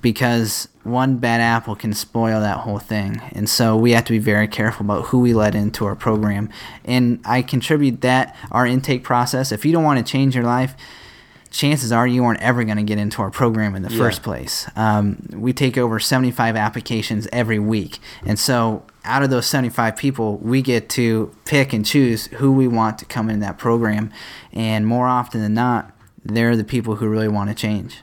[0.00, 3.20] because one bad apple can spoil that whole thing.
[3.32, 6.48] And so we have to be very careful about who we let into our program.
[6.84, 9.52] And I contribute that our intake process.
[9.52, 10.74] If you don't want to change your life,
[11.50, 13.98] chances are you aren't ever going to get into our program in the Yeah.
[13.98, 14.68] first place.
[14.76, 17.98] Um, we take over 75 applications every week.
[18.26, 22.68] And so out of those 75 people, we get to pick and choose who we
[22.68, 24.10] want to come in that program.
[24.52, 25.92] And more often than not,
[26.24, 28.02] they're the people who really want to change.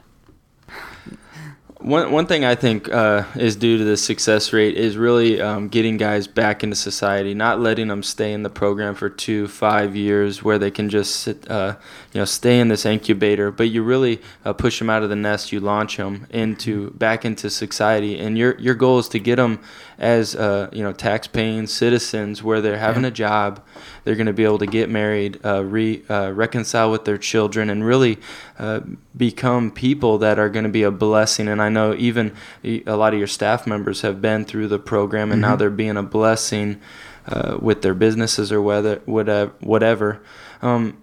[1.86, 5.68] One one thing I think uh, is due to the success rate is really um,
[5.68, 9.96] getting guys back into society, not letting them stay in the program for two, five
[9.96, 11.76] years, where they can just sit, uh,
[12.12, 13.52] you know, stay in this incubator.
[13.52, 15.52] But you really uh, push them out of the nest.
[15.52, 19.60] You launch them into back into society, and your your goal is to get them
[20.00, 23.10] as uh, you know tax-paying citizens, where they're having Yeah.
[23.10, 23.64] a job,
[24.06, 27.70] they're going to be able to get married, uh, re, uh, reconcile with their children,
[27.70, 28.18] and really
[28.58, 28.80] uh,
[29.18, 31.50] become people that are going to be a blessing.
[31.50, 35.32] And I know even a lot of your staff members have been through the program,
[35.34, 36.80] and now they're being a blessing
[37.28, 39.52] uh, with their businesses or whether whatever.
[39.60, 40.22] whatever.
[40.62, 40.98] Um,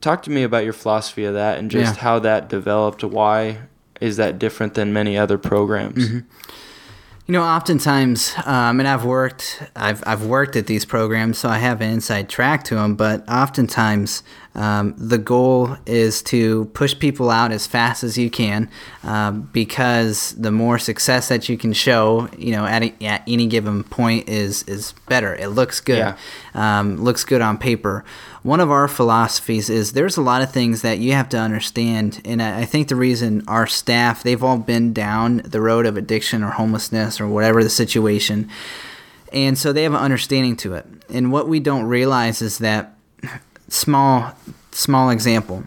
[0.00, 2.02] talk to me about your philosophy of that and just Yeah.
[2.02, 3.02] how that developed.
[3.04, 3.58] Why
[4.00, 6.22] is that different than many other programs?
[7.26, 11.56] You know, oftentimes, um, and I've worked, I've I've worked at these programs, so I
[11.56, 12.96] have an inside track to them.
[12.96, 14.22] But oftentimes,
[14.54, 18.70] um, the goal is to push people out as fast as you can,
[19.02, 23.46] uh, because the more success that you can show, you know, at, a, at any
[23.46, 25.34] given point is is better.
[25.34, 26.16] It looks good, Yeah.
[26.54, 28.04] um, looks good on paper.
[28.42, 32.20] One of our philosophies is there's a lot of things that you have to understand,
[32.24, 35.96] and I I think the reason our staff they've all been down the road of
[35.96, 38.48] addiction or homelessness or whatever the situation,
[39.32, 40.86] and so they have an understanding to it.
[41.12, 42.93] And what we don't realize is that
[43.68, 44.32] small
[44.72, 45.64] small example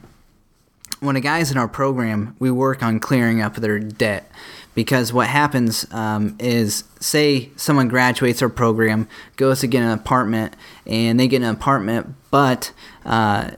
[0.99, 4.29] when a guy's in our program, we work on clearing up their debt.
[4.73, 10.55] Because what happens um, is, say someone graduates our program, goes to get an apartment,
[10.86, 12.71] and they get an apartment, but
[13.03, 13.51] uh,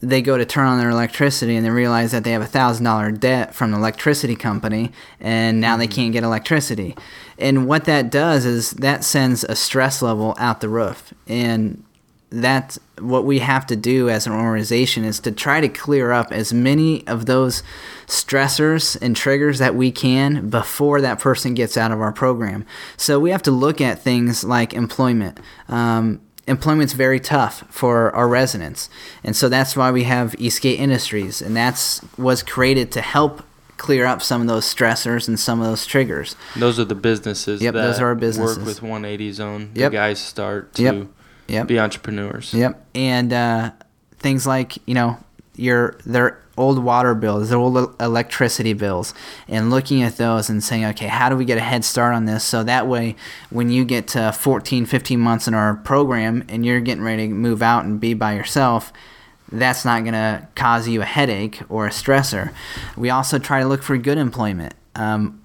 [0.00, 2.84] they go to turn on their electricity and they realize that they have a thousand
[2.84, 6.96] dollar debt from the electricity company, and now they can't get electricity.
[7.38, 11.14] And what that does is that sends a stress level out the roof.
[11.28, 11.84] And
[12.30, 16.30] that's what we have to do as an organization is to try to clear up
[16.30, 17.62] as many of those
[18.06, 22.66] stressors and triggers that we can before that person gets out of our program.
[22.96, 25.38] So we have to look at things like employment.
[25.68, 28.88] Um, employment's very tough for our residents,
[29.22, 33.42] and so that's why we have Eastgate Industries, and that's was created to help
[33.76, 36.34] clear up some of those stressors and some of those triggers.
[36.56, 38.58] Those are the businesses Yep, that those are our businesses.
[38.58, 39.70] work with 180 Zone.
[39.74, 39.92] The Yep.
[39.92, 41.06] guys start to Yep.
[41.48, 41.66] Yep.
[41.66, 42.52] be entrepreneurs.
[42.54, 42.86] Yep.
[42.94, 43.70] And uh,
[44.18, 45.18] things like, you know,
[45.56, 49.14] your their old water bills, their old electricity bills,
[49.46, 52.24] and looking at those and saying, okay, how do we get a head start on
[52.26, 52.44] this?
[52.44, 53.16] So that way,
[53.50, 57.34] when you get to 14, 15 months in our program and you're getting ready to
[57.34, 58.92] move out and be by yourself,
[59.50, 62.52] that's not going to cause you a headache or a stressor.
[62.96, 64.74] We also try to look for good employment.
[64.94, 65.37] Um,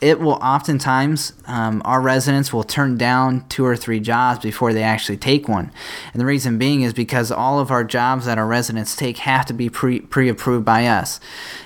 [0.00, 4.82] it will oftentimes um, our residents will turn down two or three jobs before they
[4.82, 5.72] actually take one.
[6.12, 9.46] And the reason being is because all of our jobs that our residents take have
[9.46, 11.20] to be pre pre-approved by us.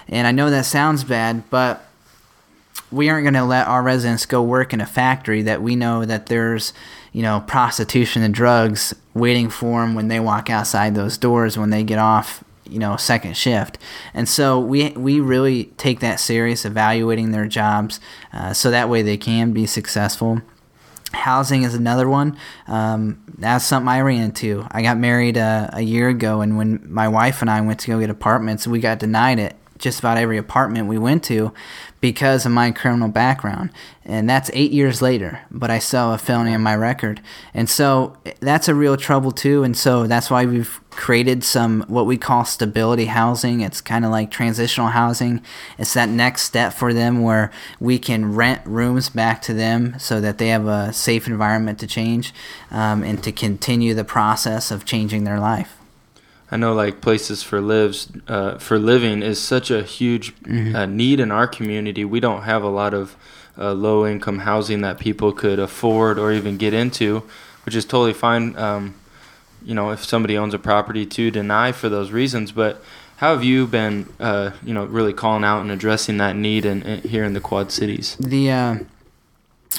[0.08, 1.86] And i know that sounds bad but
[2.90, 6.04] we aren't going to let our residents go work in a factory that we know
[6.04, 6.72] that there's
[7.12, 11.70] you know prostitution and drugs waiting for them when they walk outside those doors when
[11.70, 13.78] they get off you know second shift.
[14.14, 18.00] And so we we really take that serious evaluating their jobs
[18.32, 20.40] uh, so that way they can be successful.
[21.12, 22.38] Housing is another one.
[22.66, 24.66] Um, that's something i ran into.
[24.70, 27.88] I got married uh, a year ago and when my wife and i went to
[27.88, 31.52] go get apartments we got denied it just about every apartment we went to
[32.00, 33.70] because of my criminal background.
[34.04, 37.20] And that's eight years later, but I still have a felony on my record.
[37.52, 39.62] And so that's a real trouble too.
[39.62, 43.60] And so that's why we've created some what we call stability housing.
[43.60, 45.42] It's kind of like transitional housing.
[45.78, 50.20] It's that next step for them where we can rent rooms back to them so
[50.20, 52.32] that they have a safe environment to change
[52.70, 55.81] um, and to continue the process of changing their life.
[56.52, 60.76] I know like places for lives uh, for living is such a huge mm-hmm.
[60.76, 62.04] uh, need in our community.
[62.04, 63.16] We don't have a lot of
[63.56, 67.22] uh, low income housing that people could afford or even get into,
[67.64, 68.54] which is totally fine.
[68.58, 68.94] Um,
[69.64, 72.84] you know, if somebody owns a property to deny for those reasons, but
[73.16, 76.82] how have you been, uh, you know, really calling out and addressing that need in,
[76.82, 78.14] in here in the Quad Cities?
[78.20, 78.78] The uh,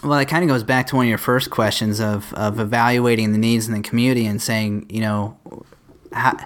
[0.03, 3.31] well, it kind of goes back to one of your first questions of, of evaluating
[3.31, 5.37] the needs in the community and saying, you know,
[6.13, 6.37] how,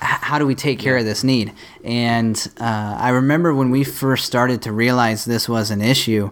[0.00, 1.52] how do we take care of this need?
[1.84, 6.30] And uh, I remember when we first started to realize this was an issue,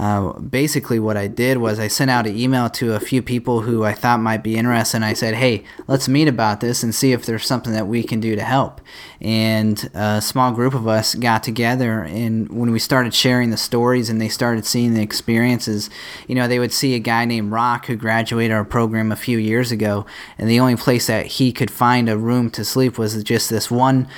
[0.00, 3.60] uh, basically what I did was I sent out an email to a few people
[3.60, 6.94] who I thought might be interested, and I said, "Hey, let's meet about this and
[6.94, 8.80] see if there's something that we can do to help."
[9.20, 14.08] And a small group of us got together, and when we started sharing the stories
[14.08, 15.90] and they started seeing the experiences,
[16.26, 19.36] you know, they would see a guy named Rock who graduated our program a few
[19.36, 20.06] years ago,
[20.38, 23.70] and the only place that he could find a room to sleep was just this
[23.70, 24.08] one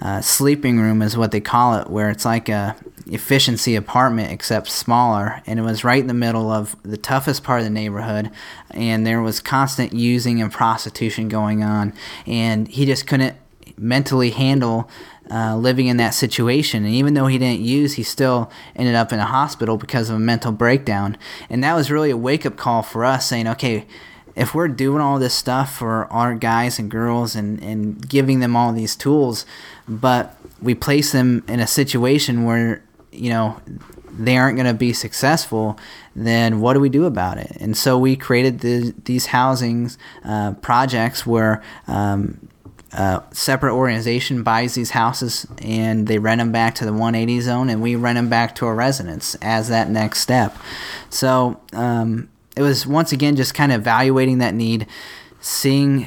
[0.00, 2.76] uh, sleeping room is what they call it, where it's like a
[3.06, 7.60] efficiency apartment except smaller, and it was right in the middle of the toughest part
[7.60, 8.30] of the neighborhood,
[8.70, 11.92] and there was constant using and prostitution going on,
[12.26, 13.36] and he just couldn't
[13.76, 14.88] mentally handle
[15.30, 16.84] uh, living in that situation.
[16.84, 20.16] And even though he didn't use, he still ended up in a hospital because of
[20.16, 21.16] a mental breakdown.
[21.48, 23.86] And that was really a wake up call for us saying, okay,
[24.34, 28.56] if we're doing all this stuff for our guys and girls and, and giving them
[28.56, 29.46] all these tools,
[29.88, 33.60] but we place them in a situation where, you know,
[34.18, 35.78] they aren't going to be successful,
[36.14, 37.56] then what do we do about it?
[37.60, 42.48] And so we created the, these housings uh, projects where um,
[42.92, 47.70] a separate organization buys these houses and they rent them back to the 180 zone,
[47.70, 50.56] and we rent them back to our residents as that next step.
[51.08, 54.86] So um, it was once again just kind of evaluating that need,
[55.40, 56.06] seeing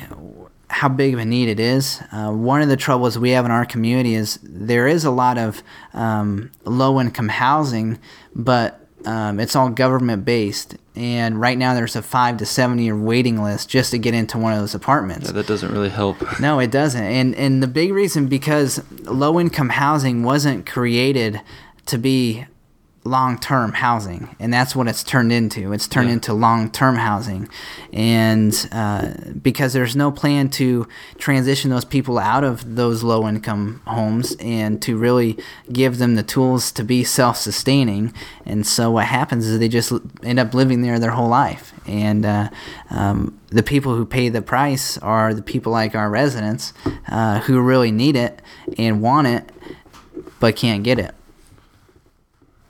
[0.70, 2.02] how big of a need it is.
[2.12, 5.38] Uh, one of the troubles we have in our community is there is a lot
[5.38, 8.00] of um, low income housing,
[8.34, 10.78] but um, it's all government based.
[10.96, 14.38] And right now there's a five to seven year waiting list just to get into
[14.38, 15.28] one of those apartments.
[15.28, 16.18] Yeah, that doesn't really help.
[16.40, 17.04] No, it doesn't.
[17.04, 21.42] And and the big reason because low income housing wasn't created
[21.86, 22.46] to be
[23.06, 25.72] long term housing, and that's what it's turned into.
[25.72, 26.16] It's turned yeah.
[26.16, 27.48] into long term housing,
[27.94, 30.88] and uh, because there's no plan to
[31.18, 35.38] transition those people out of those low income homes and to really
[35.72, 38.14] give them the tools to be self sustaining,
[38.46, 42.26] and so what happens is they just end up living there their whole life, and
[42.26, 42.50] uh,
[42.90, 46.74] um, the people who pay the price are the people like our residents
[47.08, 48.42] uh, who really need it
[48.78, 49.52] and want it
[50.40, 51.14] but can't get it.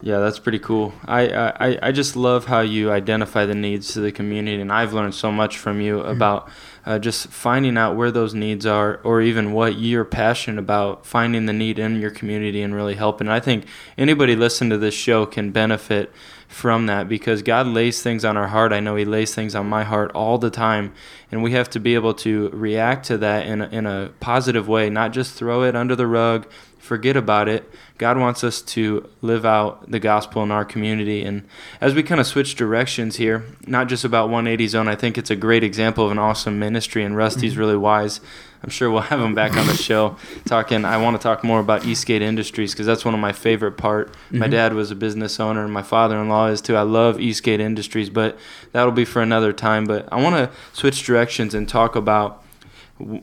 [0.02, 0.94] Yeah, that's pretty cool.
[1.06, 4.94] I, I, I just love how you identify the needs to the community, and I've
[4.94, 6.10] learned so much from you mm-hmm.
[6.10, 6.50] about
[6.86, 11.46] uh, just finding out where those needs are, or even what you're passionate about, finding
[11.46, 13.30] the need in your community and really helping.
[13.30, 13.66] I think
[13.98, 16.12] anybody listening to this show can benefit
[16.48, 18.74] from that because God lays things on our heart.
[18.74, 20.94] I know He lays things on my heart all the time,
[21.32, 24.68] and we have to be able to react to that in a, in a positive
[24.68, 26.48] way, not just throw it under the rug,
[26.86, 27.70] forget about it.
[27.98, 31.24] God wants us to live out the gospel in our community.
[31.24, 31.48] And
[31.82, 35.32] as we kind of switch directions here, not just about 180 Zone, I think it's
[35.32, 37.60] a great example of an awesome ministry, and Rusty's mm-hmm.
[37.60, 38.22] really wise.
[38.62, 40.86] I'm sure we'll have him back on the show talking.
[40.86, 44.12] I want to talk more about Eastgate Industries because that's one of my favorite part.
[44.12, 44.40] Mm-hmm.
[44.40, 46.76] My dad was a business owner, and my father-in-law is too.
[46.76, 48.38] I love Eastgate Industries, but
[48.72, 49.86] that'll be for another time.
[49.86, 52.44] But I want to switch directions and talk about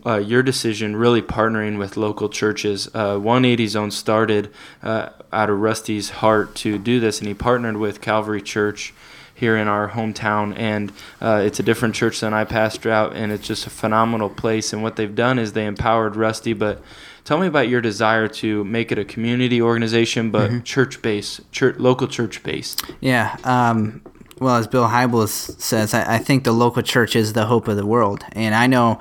[0.04, 2.88] uh, your decision really partnering with local churches.
[2.94, 4.50] Uh, 180 Zone started
[4.82, 8.92] uh, out of Rusty's heart to do this, and he partnered with Calvary Church
[9.34, 10.56] here in our hometown.
[10.58, 14.28] And uh, it's a different church than I pastor out, and it's just a phenomenal
[14.28, 14.72] place.
[14.72, 16.82] And what they've done is they empowered Rusty, but
[17.24, 20.62] tell me about your desire to make it a community organization, but mm-hmm.
[20.62, 22.82] church based, church, local church based.
[23.00, 23.36] Yeah.
[23.44, 24.02] Um,
[24.38, 27.76] well, as Bill Hybels says, I, I, think the local church is the hope of
[27.76, 28.24] the world.
[28.32, 28.98] And I know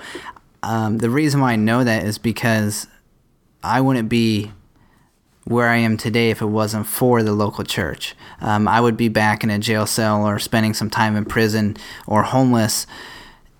[0.63, 2.87] um, the reason why I know that is because
[3.63, 4.51] I wouldn't be
[5.45, 8.15] where I am today if it wasn't for the local church.
[8.39, 11.77] Um, I would be back in a jail cell or spending some time in prison
[12.05, 12.85] or homeless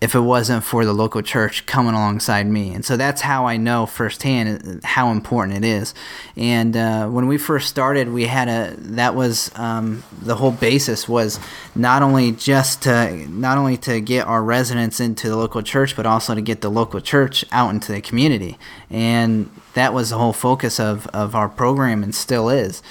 [0.02, 2.74] if it wasn't for the local church coming alongside me.
[2.74, 5.94] And so that's how I know firsthand how important it is.
[6.36, 11.08] And uh, when we first started, we had a that was um, the whole basis
[11.08, 11.40] was
[11.76, 16.08] not only just to not only to get our residents into the local church, but
[16.08, 18.58] also to get the local church out into the community.
[18.90, 22.82] And that was the whole focus of, of our program and still is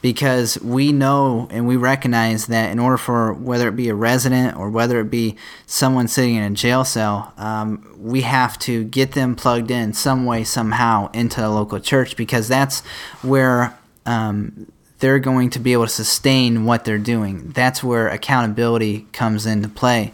[0.00, 4.56] because we know and we recognize that in order for whether it be a resident
[4.56, 5.36] or whether it be
[5.66, 10.24] someone sitting in a jail cell, um, we have to get them plugged in some
[10.24, 12.80] way, somehow into the local church because that's
[13.22, 13.76] where
[14.06, 14.70] um,
[15.00, 17.50] they're going to be able to sustain what they're doing.
[17.50, 20.12] That's where accountability comes into play.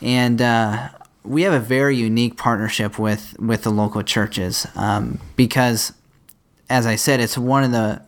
[0.00, 0.88] And uh,
[1.22, 5.92] we have a very unique partnership with, with the local churches um, because,
[6.70, 8.02] as I said, it's one of the.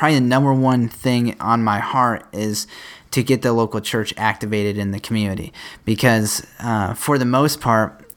[0.00, 2.66] Probably the number one thing on my heart is
[3.10, 5.52] to get the local church activated in the community.
[5.84, 8.10] Because uh, for the most part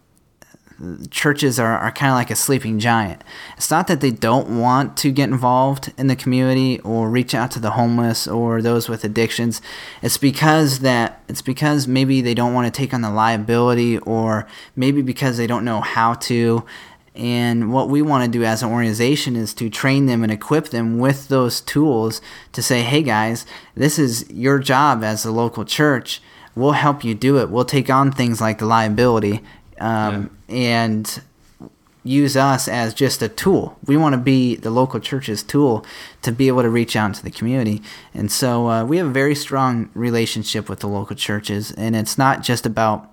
[1.10, 3.22] churches are, are kind of like a sleeping giant.
[3.58, 7.52] It's not that they don't want to get involved in the community or reach out
[7.52, 9.62] to the homeless or those with addictions.
[10.02, 14.48] It's because that it's because maybe they don't want to take on the liability or
[14.74, 16.66] maybe because they don't know how to
[17.16, 20.70] and what we want to do as an organization is to train them and equip
[20.70, 22.22] them with those tools
[22.54, 23.46] to say, hey guys,
[23.76, 26.22] this is your job as a local church.
[26.56, 27.50] We'll help you do it.
[27.50, 29.42] We'll take on things like the liability
[29.80, 30.56] um, yeah.
[30.56, 31.22] and
[32.04, 33.78] use us as just a tool.
[33.86, 35.86] We want to be the local church's tool
[36.24, 37.82] to be able to reach out to the community.
[38.14, 41.72] And so uh, we have a very strong relationship with the local churches.
[41.72, 43.13] And it's not just about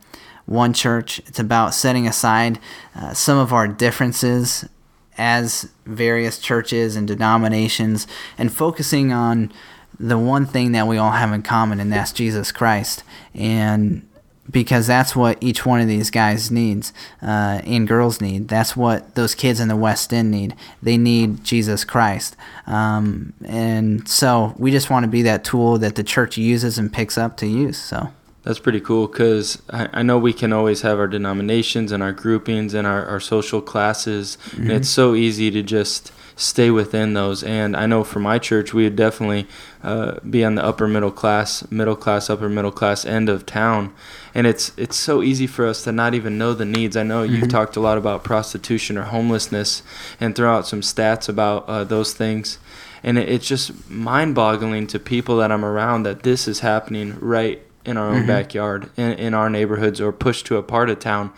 [0.50, 1.20] one church.
[1.26, 2.58] It's about setting aside
[2.96, 4.68] uh, some of our differences
[5.16, 9.52] as various churches and denominations and focusing on
[9.98, 13.04] the one thing that we all have in common, and that's Jesus Christ.
[13.32, 14.08] And
[14.50, 16.92] because that's what each one of these guys needs
[17.22, 18.48] uh, and girls need.
[18.48, 20.56] That's what those kids in the West End need.
[20.82, 22.36] They need Jesus Christ.
[22.66, 26.92] Um, and so we just want to be that tool that the church uses and
[26.92, 27.78] picks up to use.
[27.78, 28.10] So.
[28.42, 32.12] That's pretty cool because I, I, know we can always have our denominations and our
[32.12, 34.62] groupings and our, our social classes, mm-hmm.
[34.62, 37.42] and it's so easy to just stay within those.
[37.44, 39.46] And I know for my church, we would definitely
[39.82, 43.92] uh, be on the upper middle class, middle class, upper middle class end of town.
[44.34, 46.96] And it's it's so easy for us to not even know the needs.
[46.96, 47.34] I know mm-hmm.
[47.36, 49.82] you've talked a lot about prostitution or homelessness,
[50.18, 52.58] and throw out some stats about uh, those things
[53.02, 57.96] and it's just mind-boggling to people that I'm around that this is happening right in
[57.96, 58.26] our own mm-hmm.
[58.26, 61.32] backyard, in, in our neighborhoods, or pushed to a part of town.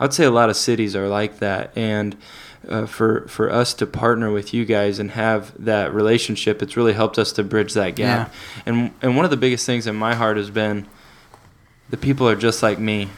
[0.00, 2.16] I would say a lot of cities are like that, and
[2.68, 6.92] uh, for for us to partner with you guys and have that relationship, it's really
[6.92, 8.32] helped us to bridge that gap.
[8.32, 8.62] Yeah.
[8.66, 10.86] And and one of the biggest things in my heart has been
[11.90, 13.08] the people are just like me.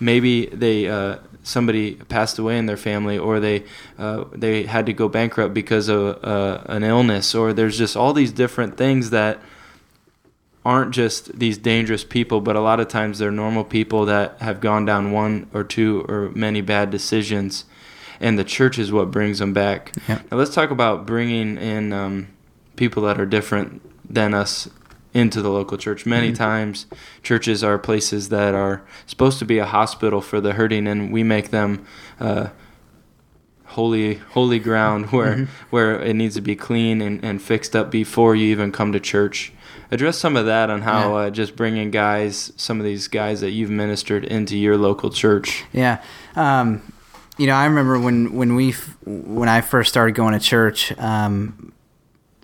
[0.00, 3.64] Maybe they uh, somebody passed away in their family, or they
[3.98, 8.12] uh, they had to go bankrupt because of uh, an illness, or there's just all
[8.12, 9.38] these different things that
[10.64, 14.60] aren't just these dangerous people, but a lot of times they're normal people that have
[14.60, 17.64] gone down one or two or many bad decisions,
[18.18, 19.92] and the church is what brings them back.
[20.08, 20.22] Yeah.
[20.30, 22.28] Now let's talk about bringing in um,
[22.76, 24.68] people that are different than us
[25.12, 26.06] into the local church.
[26.06, 26.36] Many mm-hmm.
[26.36, 26.86] times,
[27.22, 31.22] churches are places that are supposed to be a hospital for the hurting, and we
[31.22, 31.86] make them.
[32.18, 32.48] Uh,
[33.66, 35.44] holy holy ground where mm-hmm.
[35.70, 39.00] where it needs to be clean and, and fixed up before you even come to
[39.00, 39.52] church
[39.90, 41.26] address some of that on how yeah.
[41.26, 45.64] uh, just bringing guys, some of these guys that you've ministered into your local church.
[45.72, 46.02] Yeah.
[46.36, 46.92] Um,
[47.36, 48.72] you know, I remember when when we
[49.04, 51.72] when I first started going to church, um,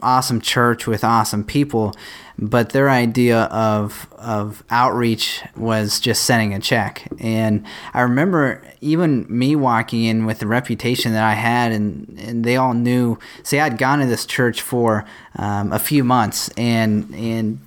[0.03, 1.95] awesome church with awesome people,
[2.41, 7.07] but their idea of of outreach was just sending a check.
[7.21, 12.45] And I remember even me walking in with the reputation that I had, and, and
[12.45, 13.19] they all knew.
[13.43, 15.05] Say I'd gone to this church for
[15.37, 17.61] um, a few months, and and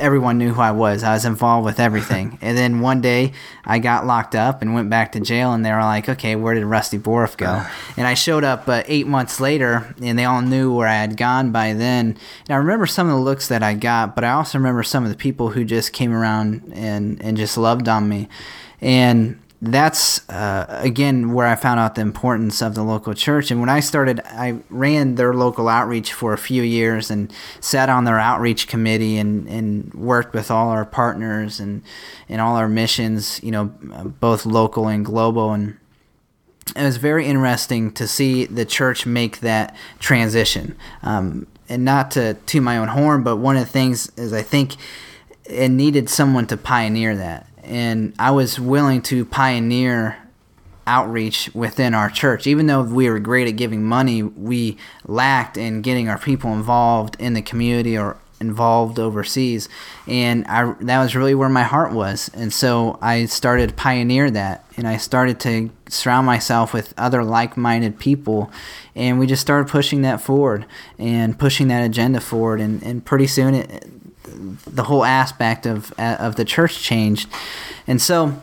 [0.00, 1.04] everyone knew who I was.
[1.04, 2.38] I was involved with everything.
[2.42, 3.32] and then one day
[3.64, 6.54] I got locked up and went back to jail, and they were like, okay, where
[6.54, 7.64] did Rusty Boruff go?
[7.96, 11.16] and I showed up uh, eight months later, and they all knew where I had
[11.16, 12.16] gone by then.
[12.46, 15.04] And I remember some of the looks that I got, but I also remember some
[15.04, 18.28] of the people who just came around and, and just loved on me.
[18.80, 23.50] And that's uh, again where I found out the importance of the local church.
[23.50, 27.30] And when I started, I ran their local outreach for a few years and
[27.60, 31.82] sat on their outreach committee and, and worked with all our partners and,
[32.28, 35.52] and all our missions, you know, both local and global.
[35.52, 35.76] And
[36.74, 40.74] it was very interesting to see the church make that transition.
[41.02, 44.42] Um, and not to to my own horn, but one of the things is I
[44.42, 44.74] think
[45.44, 50.16] it needed someone to pioneer that and I was willing to pioneer
[50.86, 52.46] outreach within our church.
[52.46, 57.16] Even though we were great at giving money, we lacked in getting our people involved
[57.20, 59.68] in the community or involved overseas.
[60.06, 62.30] And I, that was really where my heart was.
[62.34, 64.64] And so I started to pioneer that.
[64.76, 68.50] And I started to surround myself with other like minded people.
[68.94, 70.64] And we just started pushing that forward
[70.98, 72.60] and pushing that agenda forward.
[72.60, 73.86] And, and pretty soon it,
[74.66, 77.28] the whole aspect of of the church changed,
[77.86, 78.40] and so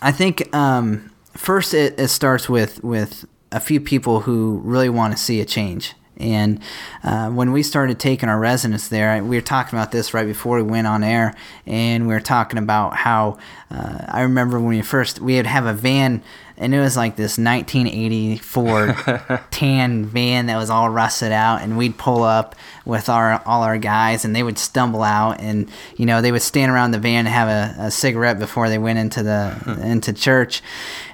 [0.00, 5.16] I think um, first it, it starts with with a few people who really want
[5.16, 5.94] to see a change.
[6.22, 6.60] And
[7.02, 10.56] uh, when we started taking our residents there, we were talking about this right before
[10.56, 11.34] we went on air,
[11.66, 13.38] and we were talking about how
[13.70, 16.22] uh, I remember when we first we would have a van
[16.62, 21.98] and it was like this 1984 tan van that was all rusted out, and we'd
[21.98, 22.54] pull up
[22.84, 26.42] with our all our guys, and they would stumble out, and you know they would
[26.42, 30.12] stand around the van and have a, a cigarette before they went into the into
[30.12, 30.62] church,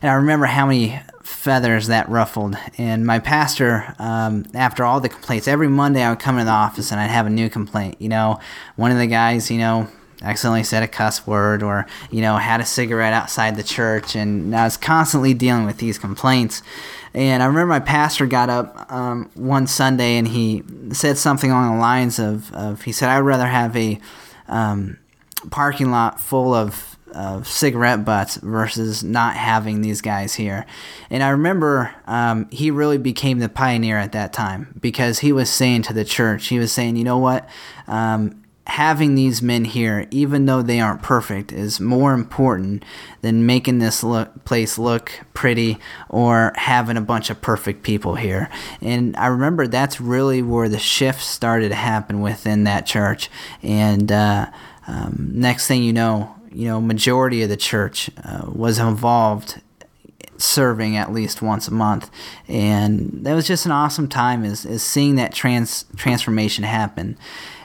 [0.02, 1.00] and I remember how many
[1.48, 2.58] feathers that ruffled.
[2.76, 6.50] And my pastor, um, after all the complaints, every Monday I would come into the
[6.50, 7.96] office and I'd have a new complaint.
[7.98, 8.38] You know,
[8.76, 9.88] one of the guys, you know,
[10.20, 14.52] accidentally said a cuss word or you know had a cigarette outside the church and
[14.52, 16.60] i was constantly dealing with these complaints
[17.14, 21.76] and i remember my pastor got up um, one sunday and he said something along
[21.76, 24.00] the lines of, of he said i'd rather have a
[24.48, 24.98] um,
[25.52, 30.66] parking lot full of of cigarette butts versus not having these guys here.
[31.10, 35.50] And I remember um, he really became the pioneer at that time because he was
[35.50, 37.48] saying to the church, he was saying, you know what?
[37.86, 42.84] Um, having these men here, even though they aren't perfect, is more important
[43.22, 45.78] than making this look, place look pretty
[46.10, 48.50] or having a bunch of perfect people here.
[48.82, 53.30] And I remember that's really where the shift started to happen within that church.
[53.62, 54.50] And uh,
[54.86, 59.60] um, next thing you know, you know, majority of the church uh, was involved
[60.38, 62.10] serving at least once a month.
[62.46, 67.18] And that was just an awesome time is, is seeing that trans transformation happen.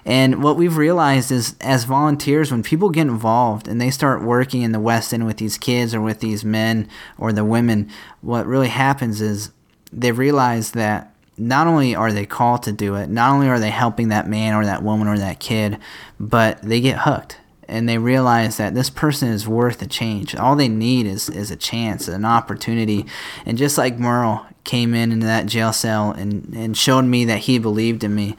[0.06, 4.62] And what we've realized is, as volunteers, when people get involved and they start working
[4.62, 7.90] in the West End with these kids or with these men or the women,
[8.22, 9.52] what really happens is
[9.94, 13.70] they realize that not only are they called to do it, not only are they
[13.70, 15.78] helping that man or that woman or that kid,
[16.20, 17.38] but they get hooked
[17.68, 20.36] and they realize that this person is worth a change.
[20.36, 23.06] All they need is, is a chance, an opportunity.
[23.46, 27.40] And just like Merle came in into that jail cell and, and showed me that
[27.40, 28.36] he believed in me,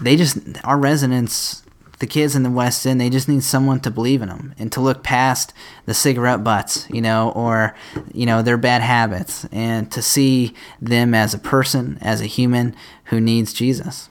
[0.00, 1.62] they just our residents
[1.98, 4.72] the kids in the west end they just need someone to believe in them and
[4.72, 5.54] to look past
[5.86, 7.76] the cigarette butts you know or
[8.12, 12.74] you know their bad habits and to see them as a person as a human
[13.04, 14.08] who needs jesus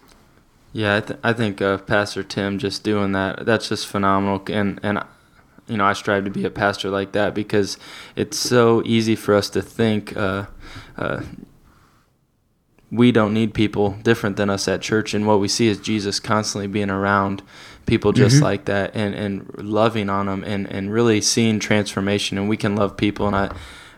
[0.74, 4.80] yeah i, th- I think uh, pastor tim just doing that that's just phenomenal and
[4.84, 5.04] and
[5.68, 7.78] you know i strive to be a pastor like that because
[8.16, 10.46] it's so easy for us to think uh,
[10.98, 11.22] uh,
[12.92, 16.20] we don't need people different than us at church and what we see is jesus
[16.20, 17.42] constantly being around
[17.86, 18.46] people just mm-hmm.
[18.46, 22.76] like that and, and loving on them and, and really seeing transformation and we can
[22.76, 23.52] love people and i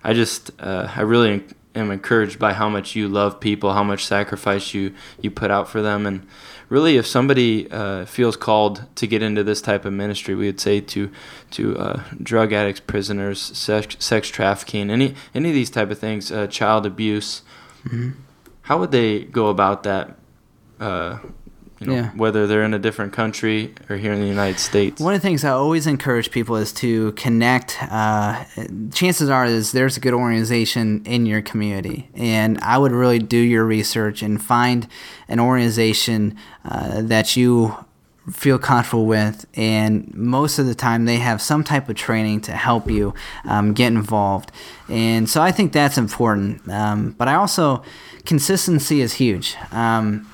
[0.04, 1.44] i just uh, i really
[1.76, 5.68] am encouraged by how much you love people how much sacrifice you you put out
[5.68, 6.26] for them and
[6.74, 10.60] really if somebody uh, feels called to get into this type of ministry we would
[10.60, 11.12] say to
[11.52, 16.32] to uh, drug addicts prisoners sex, sex trafficking any any of these type of things
[16.32, 17.42] uh, child abuse
[17.86, 18.12] mm-hmm
[18.64, 20.16] how would they go about that?
[21.84, 22.12] You know, yeah.
[22.12, 25.02] whether they're in a different country or here in the United States.
[25.02, 27.78] One of the things I always encourage people is to connect.
[27.82, 28.44] Uh,
[28.94, 33.38] chances are is there's a good organization in your community, and I would really do
[33.38, 34.88] your research and find
[35.28, 37.76] an organization uh, that you
[38.32, 42.54] feel comfortable with and most of the time they have some type of training to
[42.54, 43.14] help you
[43.44, 44.50] um, get involved
[44.88, 47.84] and so i think that's important um, but i also
[48.26, 50.26] consistency is huge um,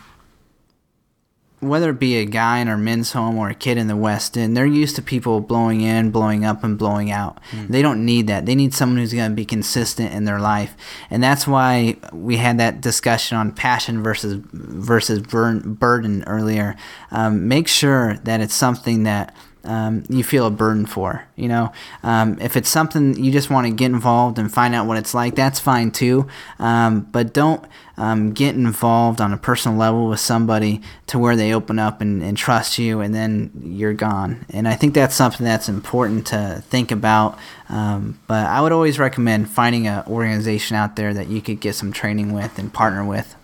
[1.60, 4.38] whether it be a guy in our men's home or a kid in the West
[4.38, 7.40] End, they're used to people blowing in, blowing up, and blowing out.
[7.52, 7.68] Mm.
[7.68, 8.46] They don't need that.
[8.46, 10.76] They need someone who's going to be consistent in their life,
[11.10, 16.76] and that's why we had that discussion on passion versus versus burn, burden earlier.
[17.12, 21.26] Um, make sure that it's something that um, you feel a burden for.
[21.36, 21.72] You know,
[22.04, 25.14] um, if it's something you just want to get involved and find out what it's
[25.14, 26.28] like, that's fine too.
[26.60, 27.64] Um, but don't
[27.98, 32.24] um, get involved on a personal level with somebody to where they open up and,
[32.24, 34.46] and, trust you, and then you're gone.
[34.50, 37.38] And I think that's something that's important to think about.
[37.68, 41.76] Um, but I would always recommend finding an organization out there that you could get
[41.76, 43.36] some training with and partner with.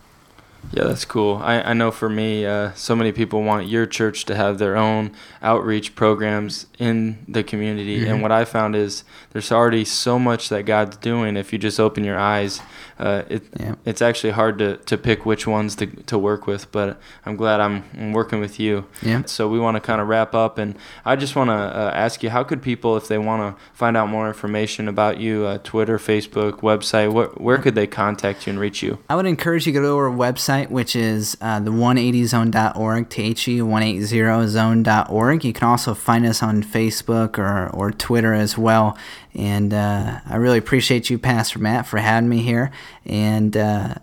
[0.72, 1.38] Yeah, that's cool.
[1.38, 4.76] I, I know for me, uh, so many people want your church to have their
[4.76, 5.12] own
[5.42, 8.02] outreach programs in the community.
[8.02, 8.12] Mm-hmm.
[8.12, 11.80] And what I found is there's already so much that God's doing if you just
[11.80, 12.62] open your eyes.
[12.98, 13.76] Uh, it, yeah.
[13.86, 17.60] It's actually hard to, to pick which ones to, to work with, but I'm glad
[17.60, 18.86] I'm, I'm working with you.
[19.02, 19.24] Yeah.
[19.26, 20.58] So we want to kind of wrap up.
[20.58, 23.64] And I just want to uh, ask you how could people, if they want to
[23.74, 28.48] find out more information about you, uh, Twitter, Facebook, website, wh- where could they contact
[28.48, 29.00] you and reach you?
[29.10, 35.46] I would encourage you to go to our website which is uh, the 180zone.org, the180zone.org.
[35.46, 38.98] You can also find us on Facebook or, or Twitter as well.
[39.36, 42.72] And uh, I really appreciate you, Pastor Matt, for having me here.
[43.06, 43.96] And uh,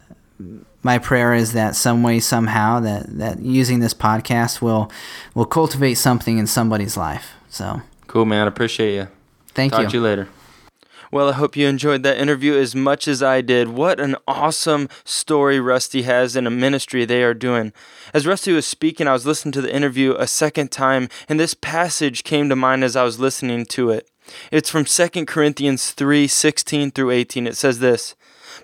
[0.82, 4.90] my prayer is that some way, somehow, that, that using this podcast will
[5.34, 7.32] will cultivate something in somebody's life.
[7.48, 8.46] So cool, man.
[8.46, 9.08] Appreciate you.
[9.48, 9.84] Thank Talk you.
[9.84, 10.28] Talk to you later.
[11.10, 13.68] Well, I hope you enjoyed that interview as much as I did.
[13.68, 17.74] What an awesome story Rusty has in a ministry they are doing.
[18.14, 21.52] As Rusty was speaking, I was listening to the interview a second time, and this
[21.52, 24.08] passage came to mind as I was listening to it.
[24.50, 27.46] It's from 2 Corinthians 3 16 through 18.
[27.46, 28.14] It says this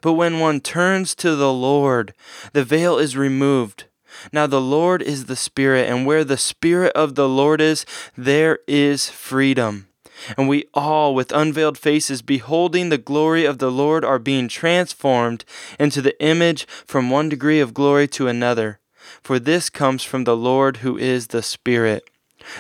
[0.02, 2.14] But when one turns to the Lord,
[2.52, 3.84] the veil is removed.
[4.32, 7.84] Now the Lord is the Spirit, and where the Spirit of the Lord is,
[8.16, 9.88] there is freedom.
[10.36, 15.44] And we all, with unveiled faces, beholding the glory of the Lord, are being transformed
[15.78, 18.80] into the image from one degree of glory to another.
[19.22, 22.08] For this comes from the Lord who is the Spirit.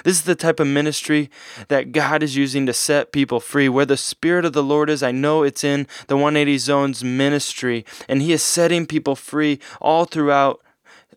[0.04, 1.30] This is the type of ministry
[1.68, 3.68] that God is using to set people free.
[3.68, 7.84] Where the Spirit of the Lord is, I know it's in the 180 Zones ministry,
[8.08, 10.60] and He is setting people free all throughout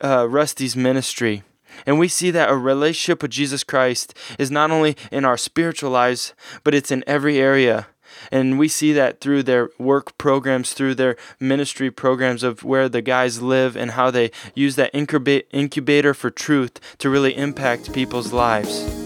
[0.04, 1.44] uh, Rusty's ministry.
[1.86, 5.92] And we see that a relationship with Jesus Christ is not only in our spiritual
[5.92, 6.34] lives,
[6.64, 7.88] but it's in every area.
[8.32, 13.02] And we see that through their work programs, through their ministry programs of where the
[13.02, 19.01] guys live and how they use that incubator for truth to really impact people's lives.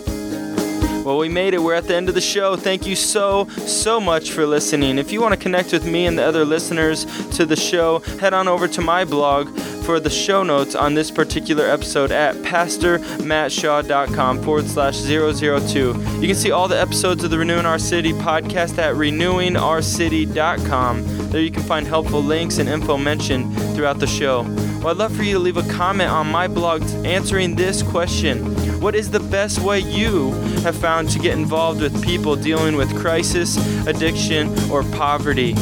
[1.05, 1.61] Well, we made it.
[1.61, 2.55] We're at the end of the show.
[2.55, 4.97] Thank you so, so much for listening.
[4.97, 7.05] If you want to connect with me and the other listeners
[7.37, 11.11] to the show, head on over to my blog for the show notes on this
[11.11, 15.93] particular episode at pastormattshaw.com forward slash 002.
[16.19, 21.29] You can see all the episodes of the Renewing Our City podcast at renewingourcity.com.
[21.29, 24.41] There you can find helpful links and info mentioned throughout the show.
[24.41, 28.55] Well, I'd love for you to leave a comment on my blog answering this question
[28.79, 30.31] what is the best way you
[30.63, 33.57] have found to get involved with people dealing with crisis,
[33.87, 35.53] addiction, or poverty?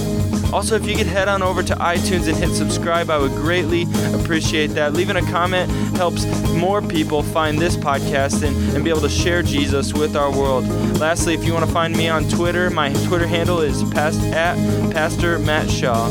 [0.53, 3.87] Also, if you could head on over to iTunes and hit subscribe, I would greatly
[4.13, 4.93] appreciate that.
[4.93, 9.41] Leaving a comment helps more people find this podcast and, and be able to share
[9.41, 10.67] Jesus with our world.
[10.99, 14.55] Lastly, if you want to find me on Twitter, my Twitter handle is past, at
[14.91, 16.07] Pastor Matt Shaw.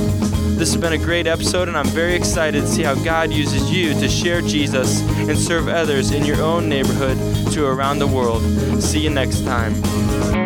[0.58, 3.70] This has been a great episode, and I'm very excited to see how God uses
[3.70, 7.16] you to share Jesus and serve others in your own neighborhood
[7.52, 8.42] to around the world.
[8.82, 10.41] See you next time.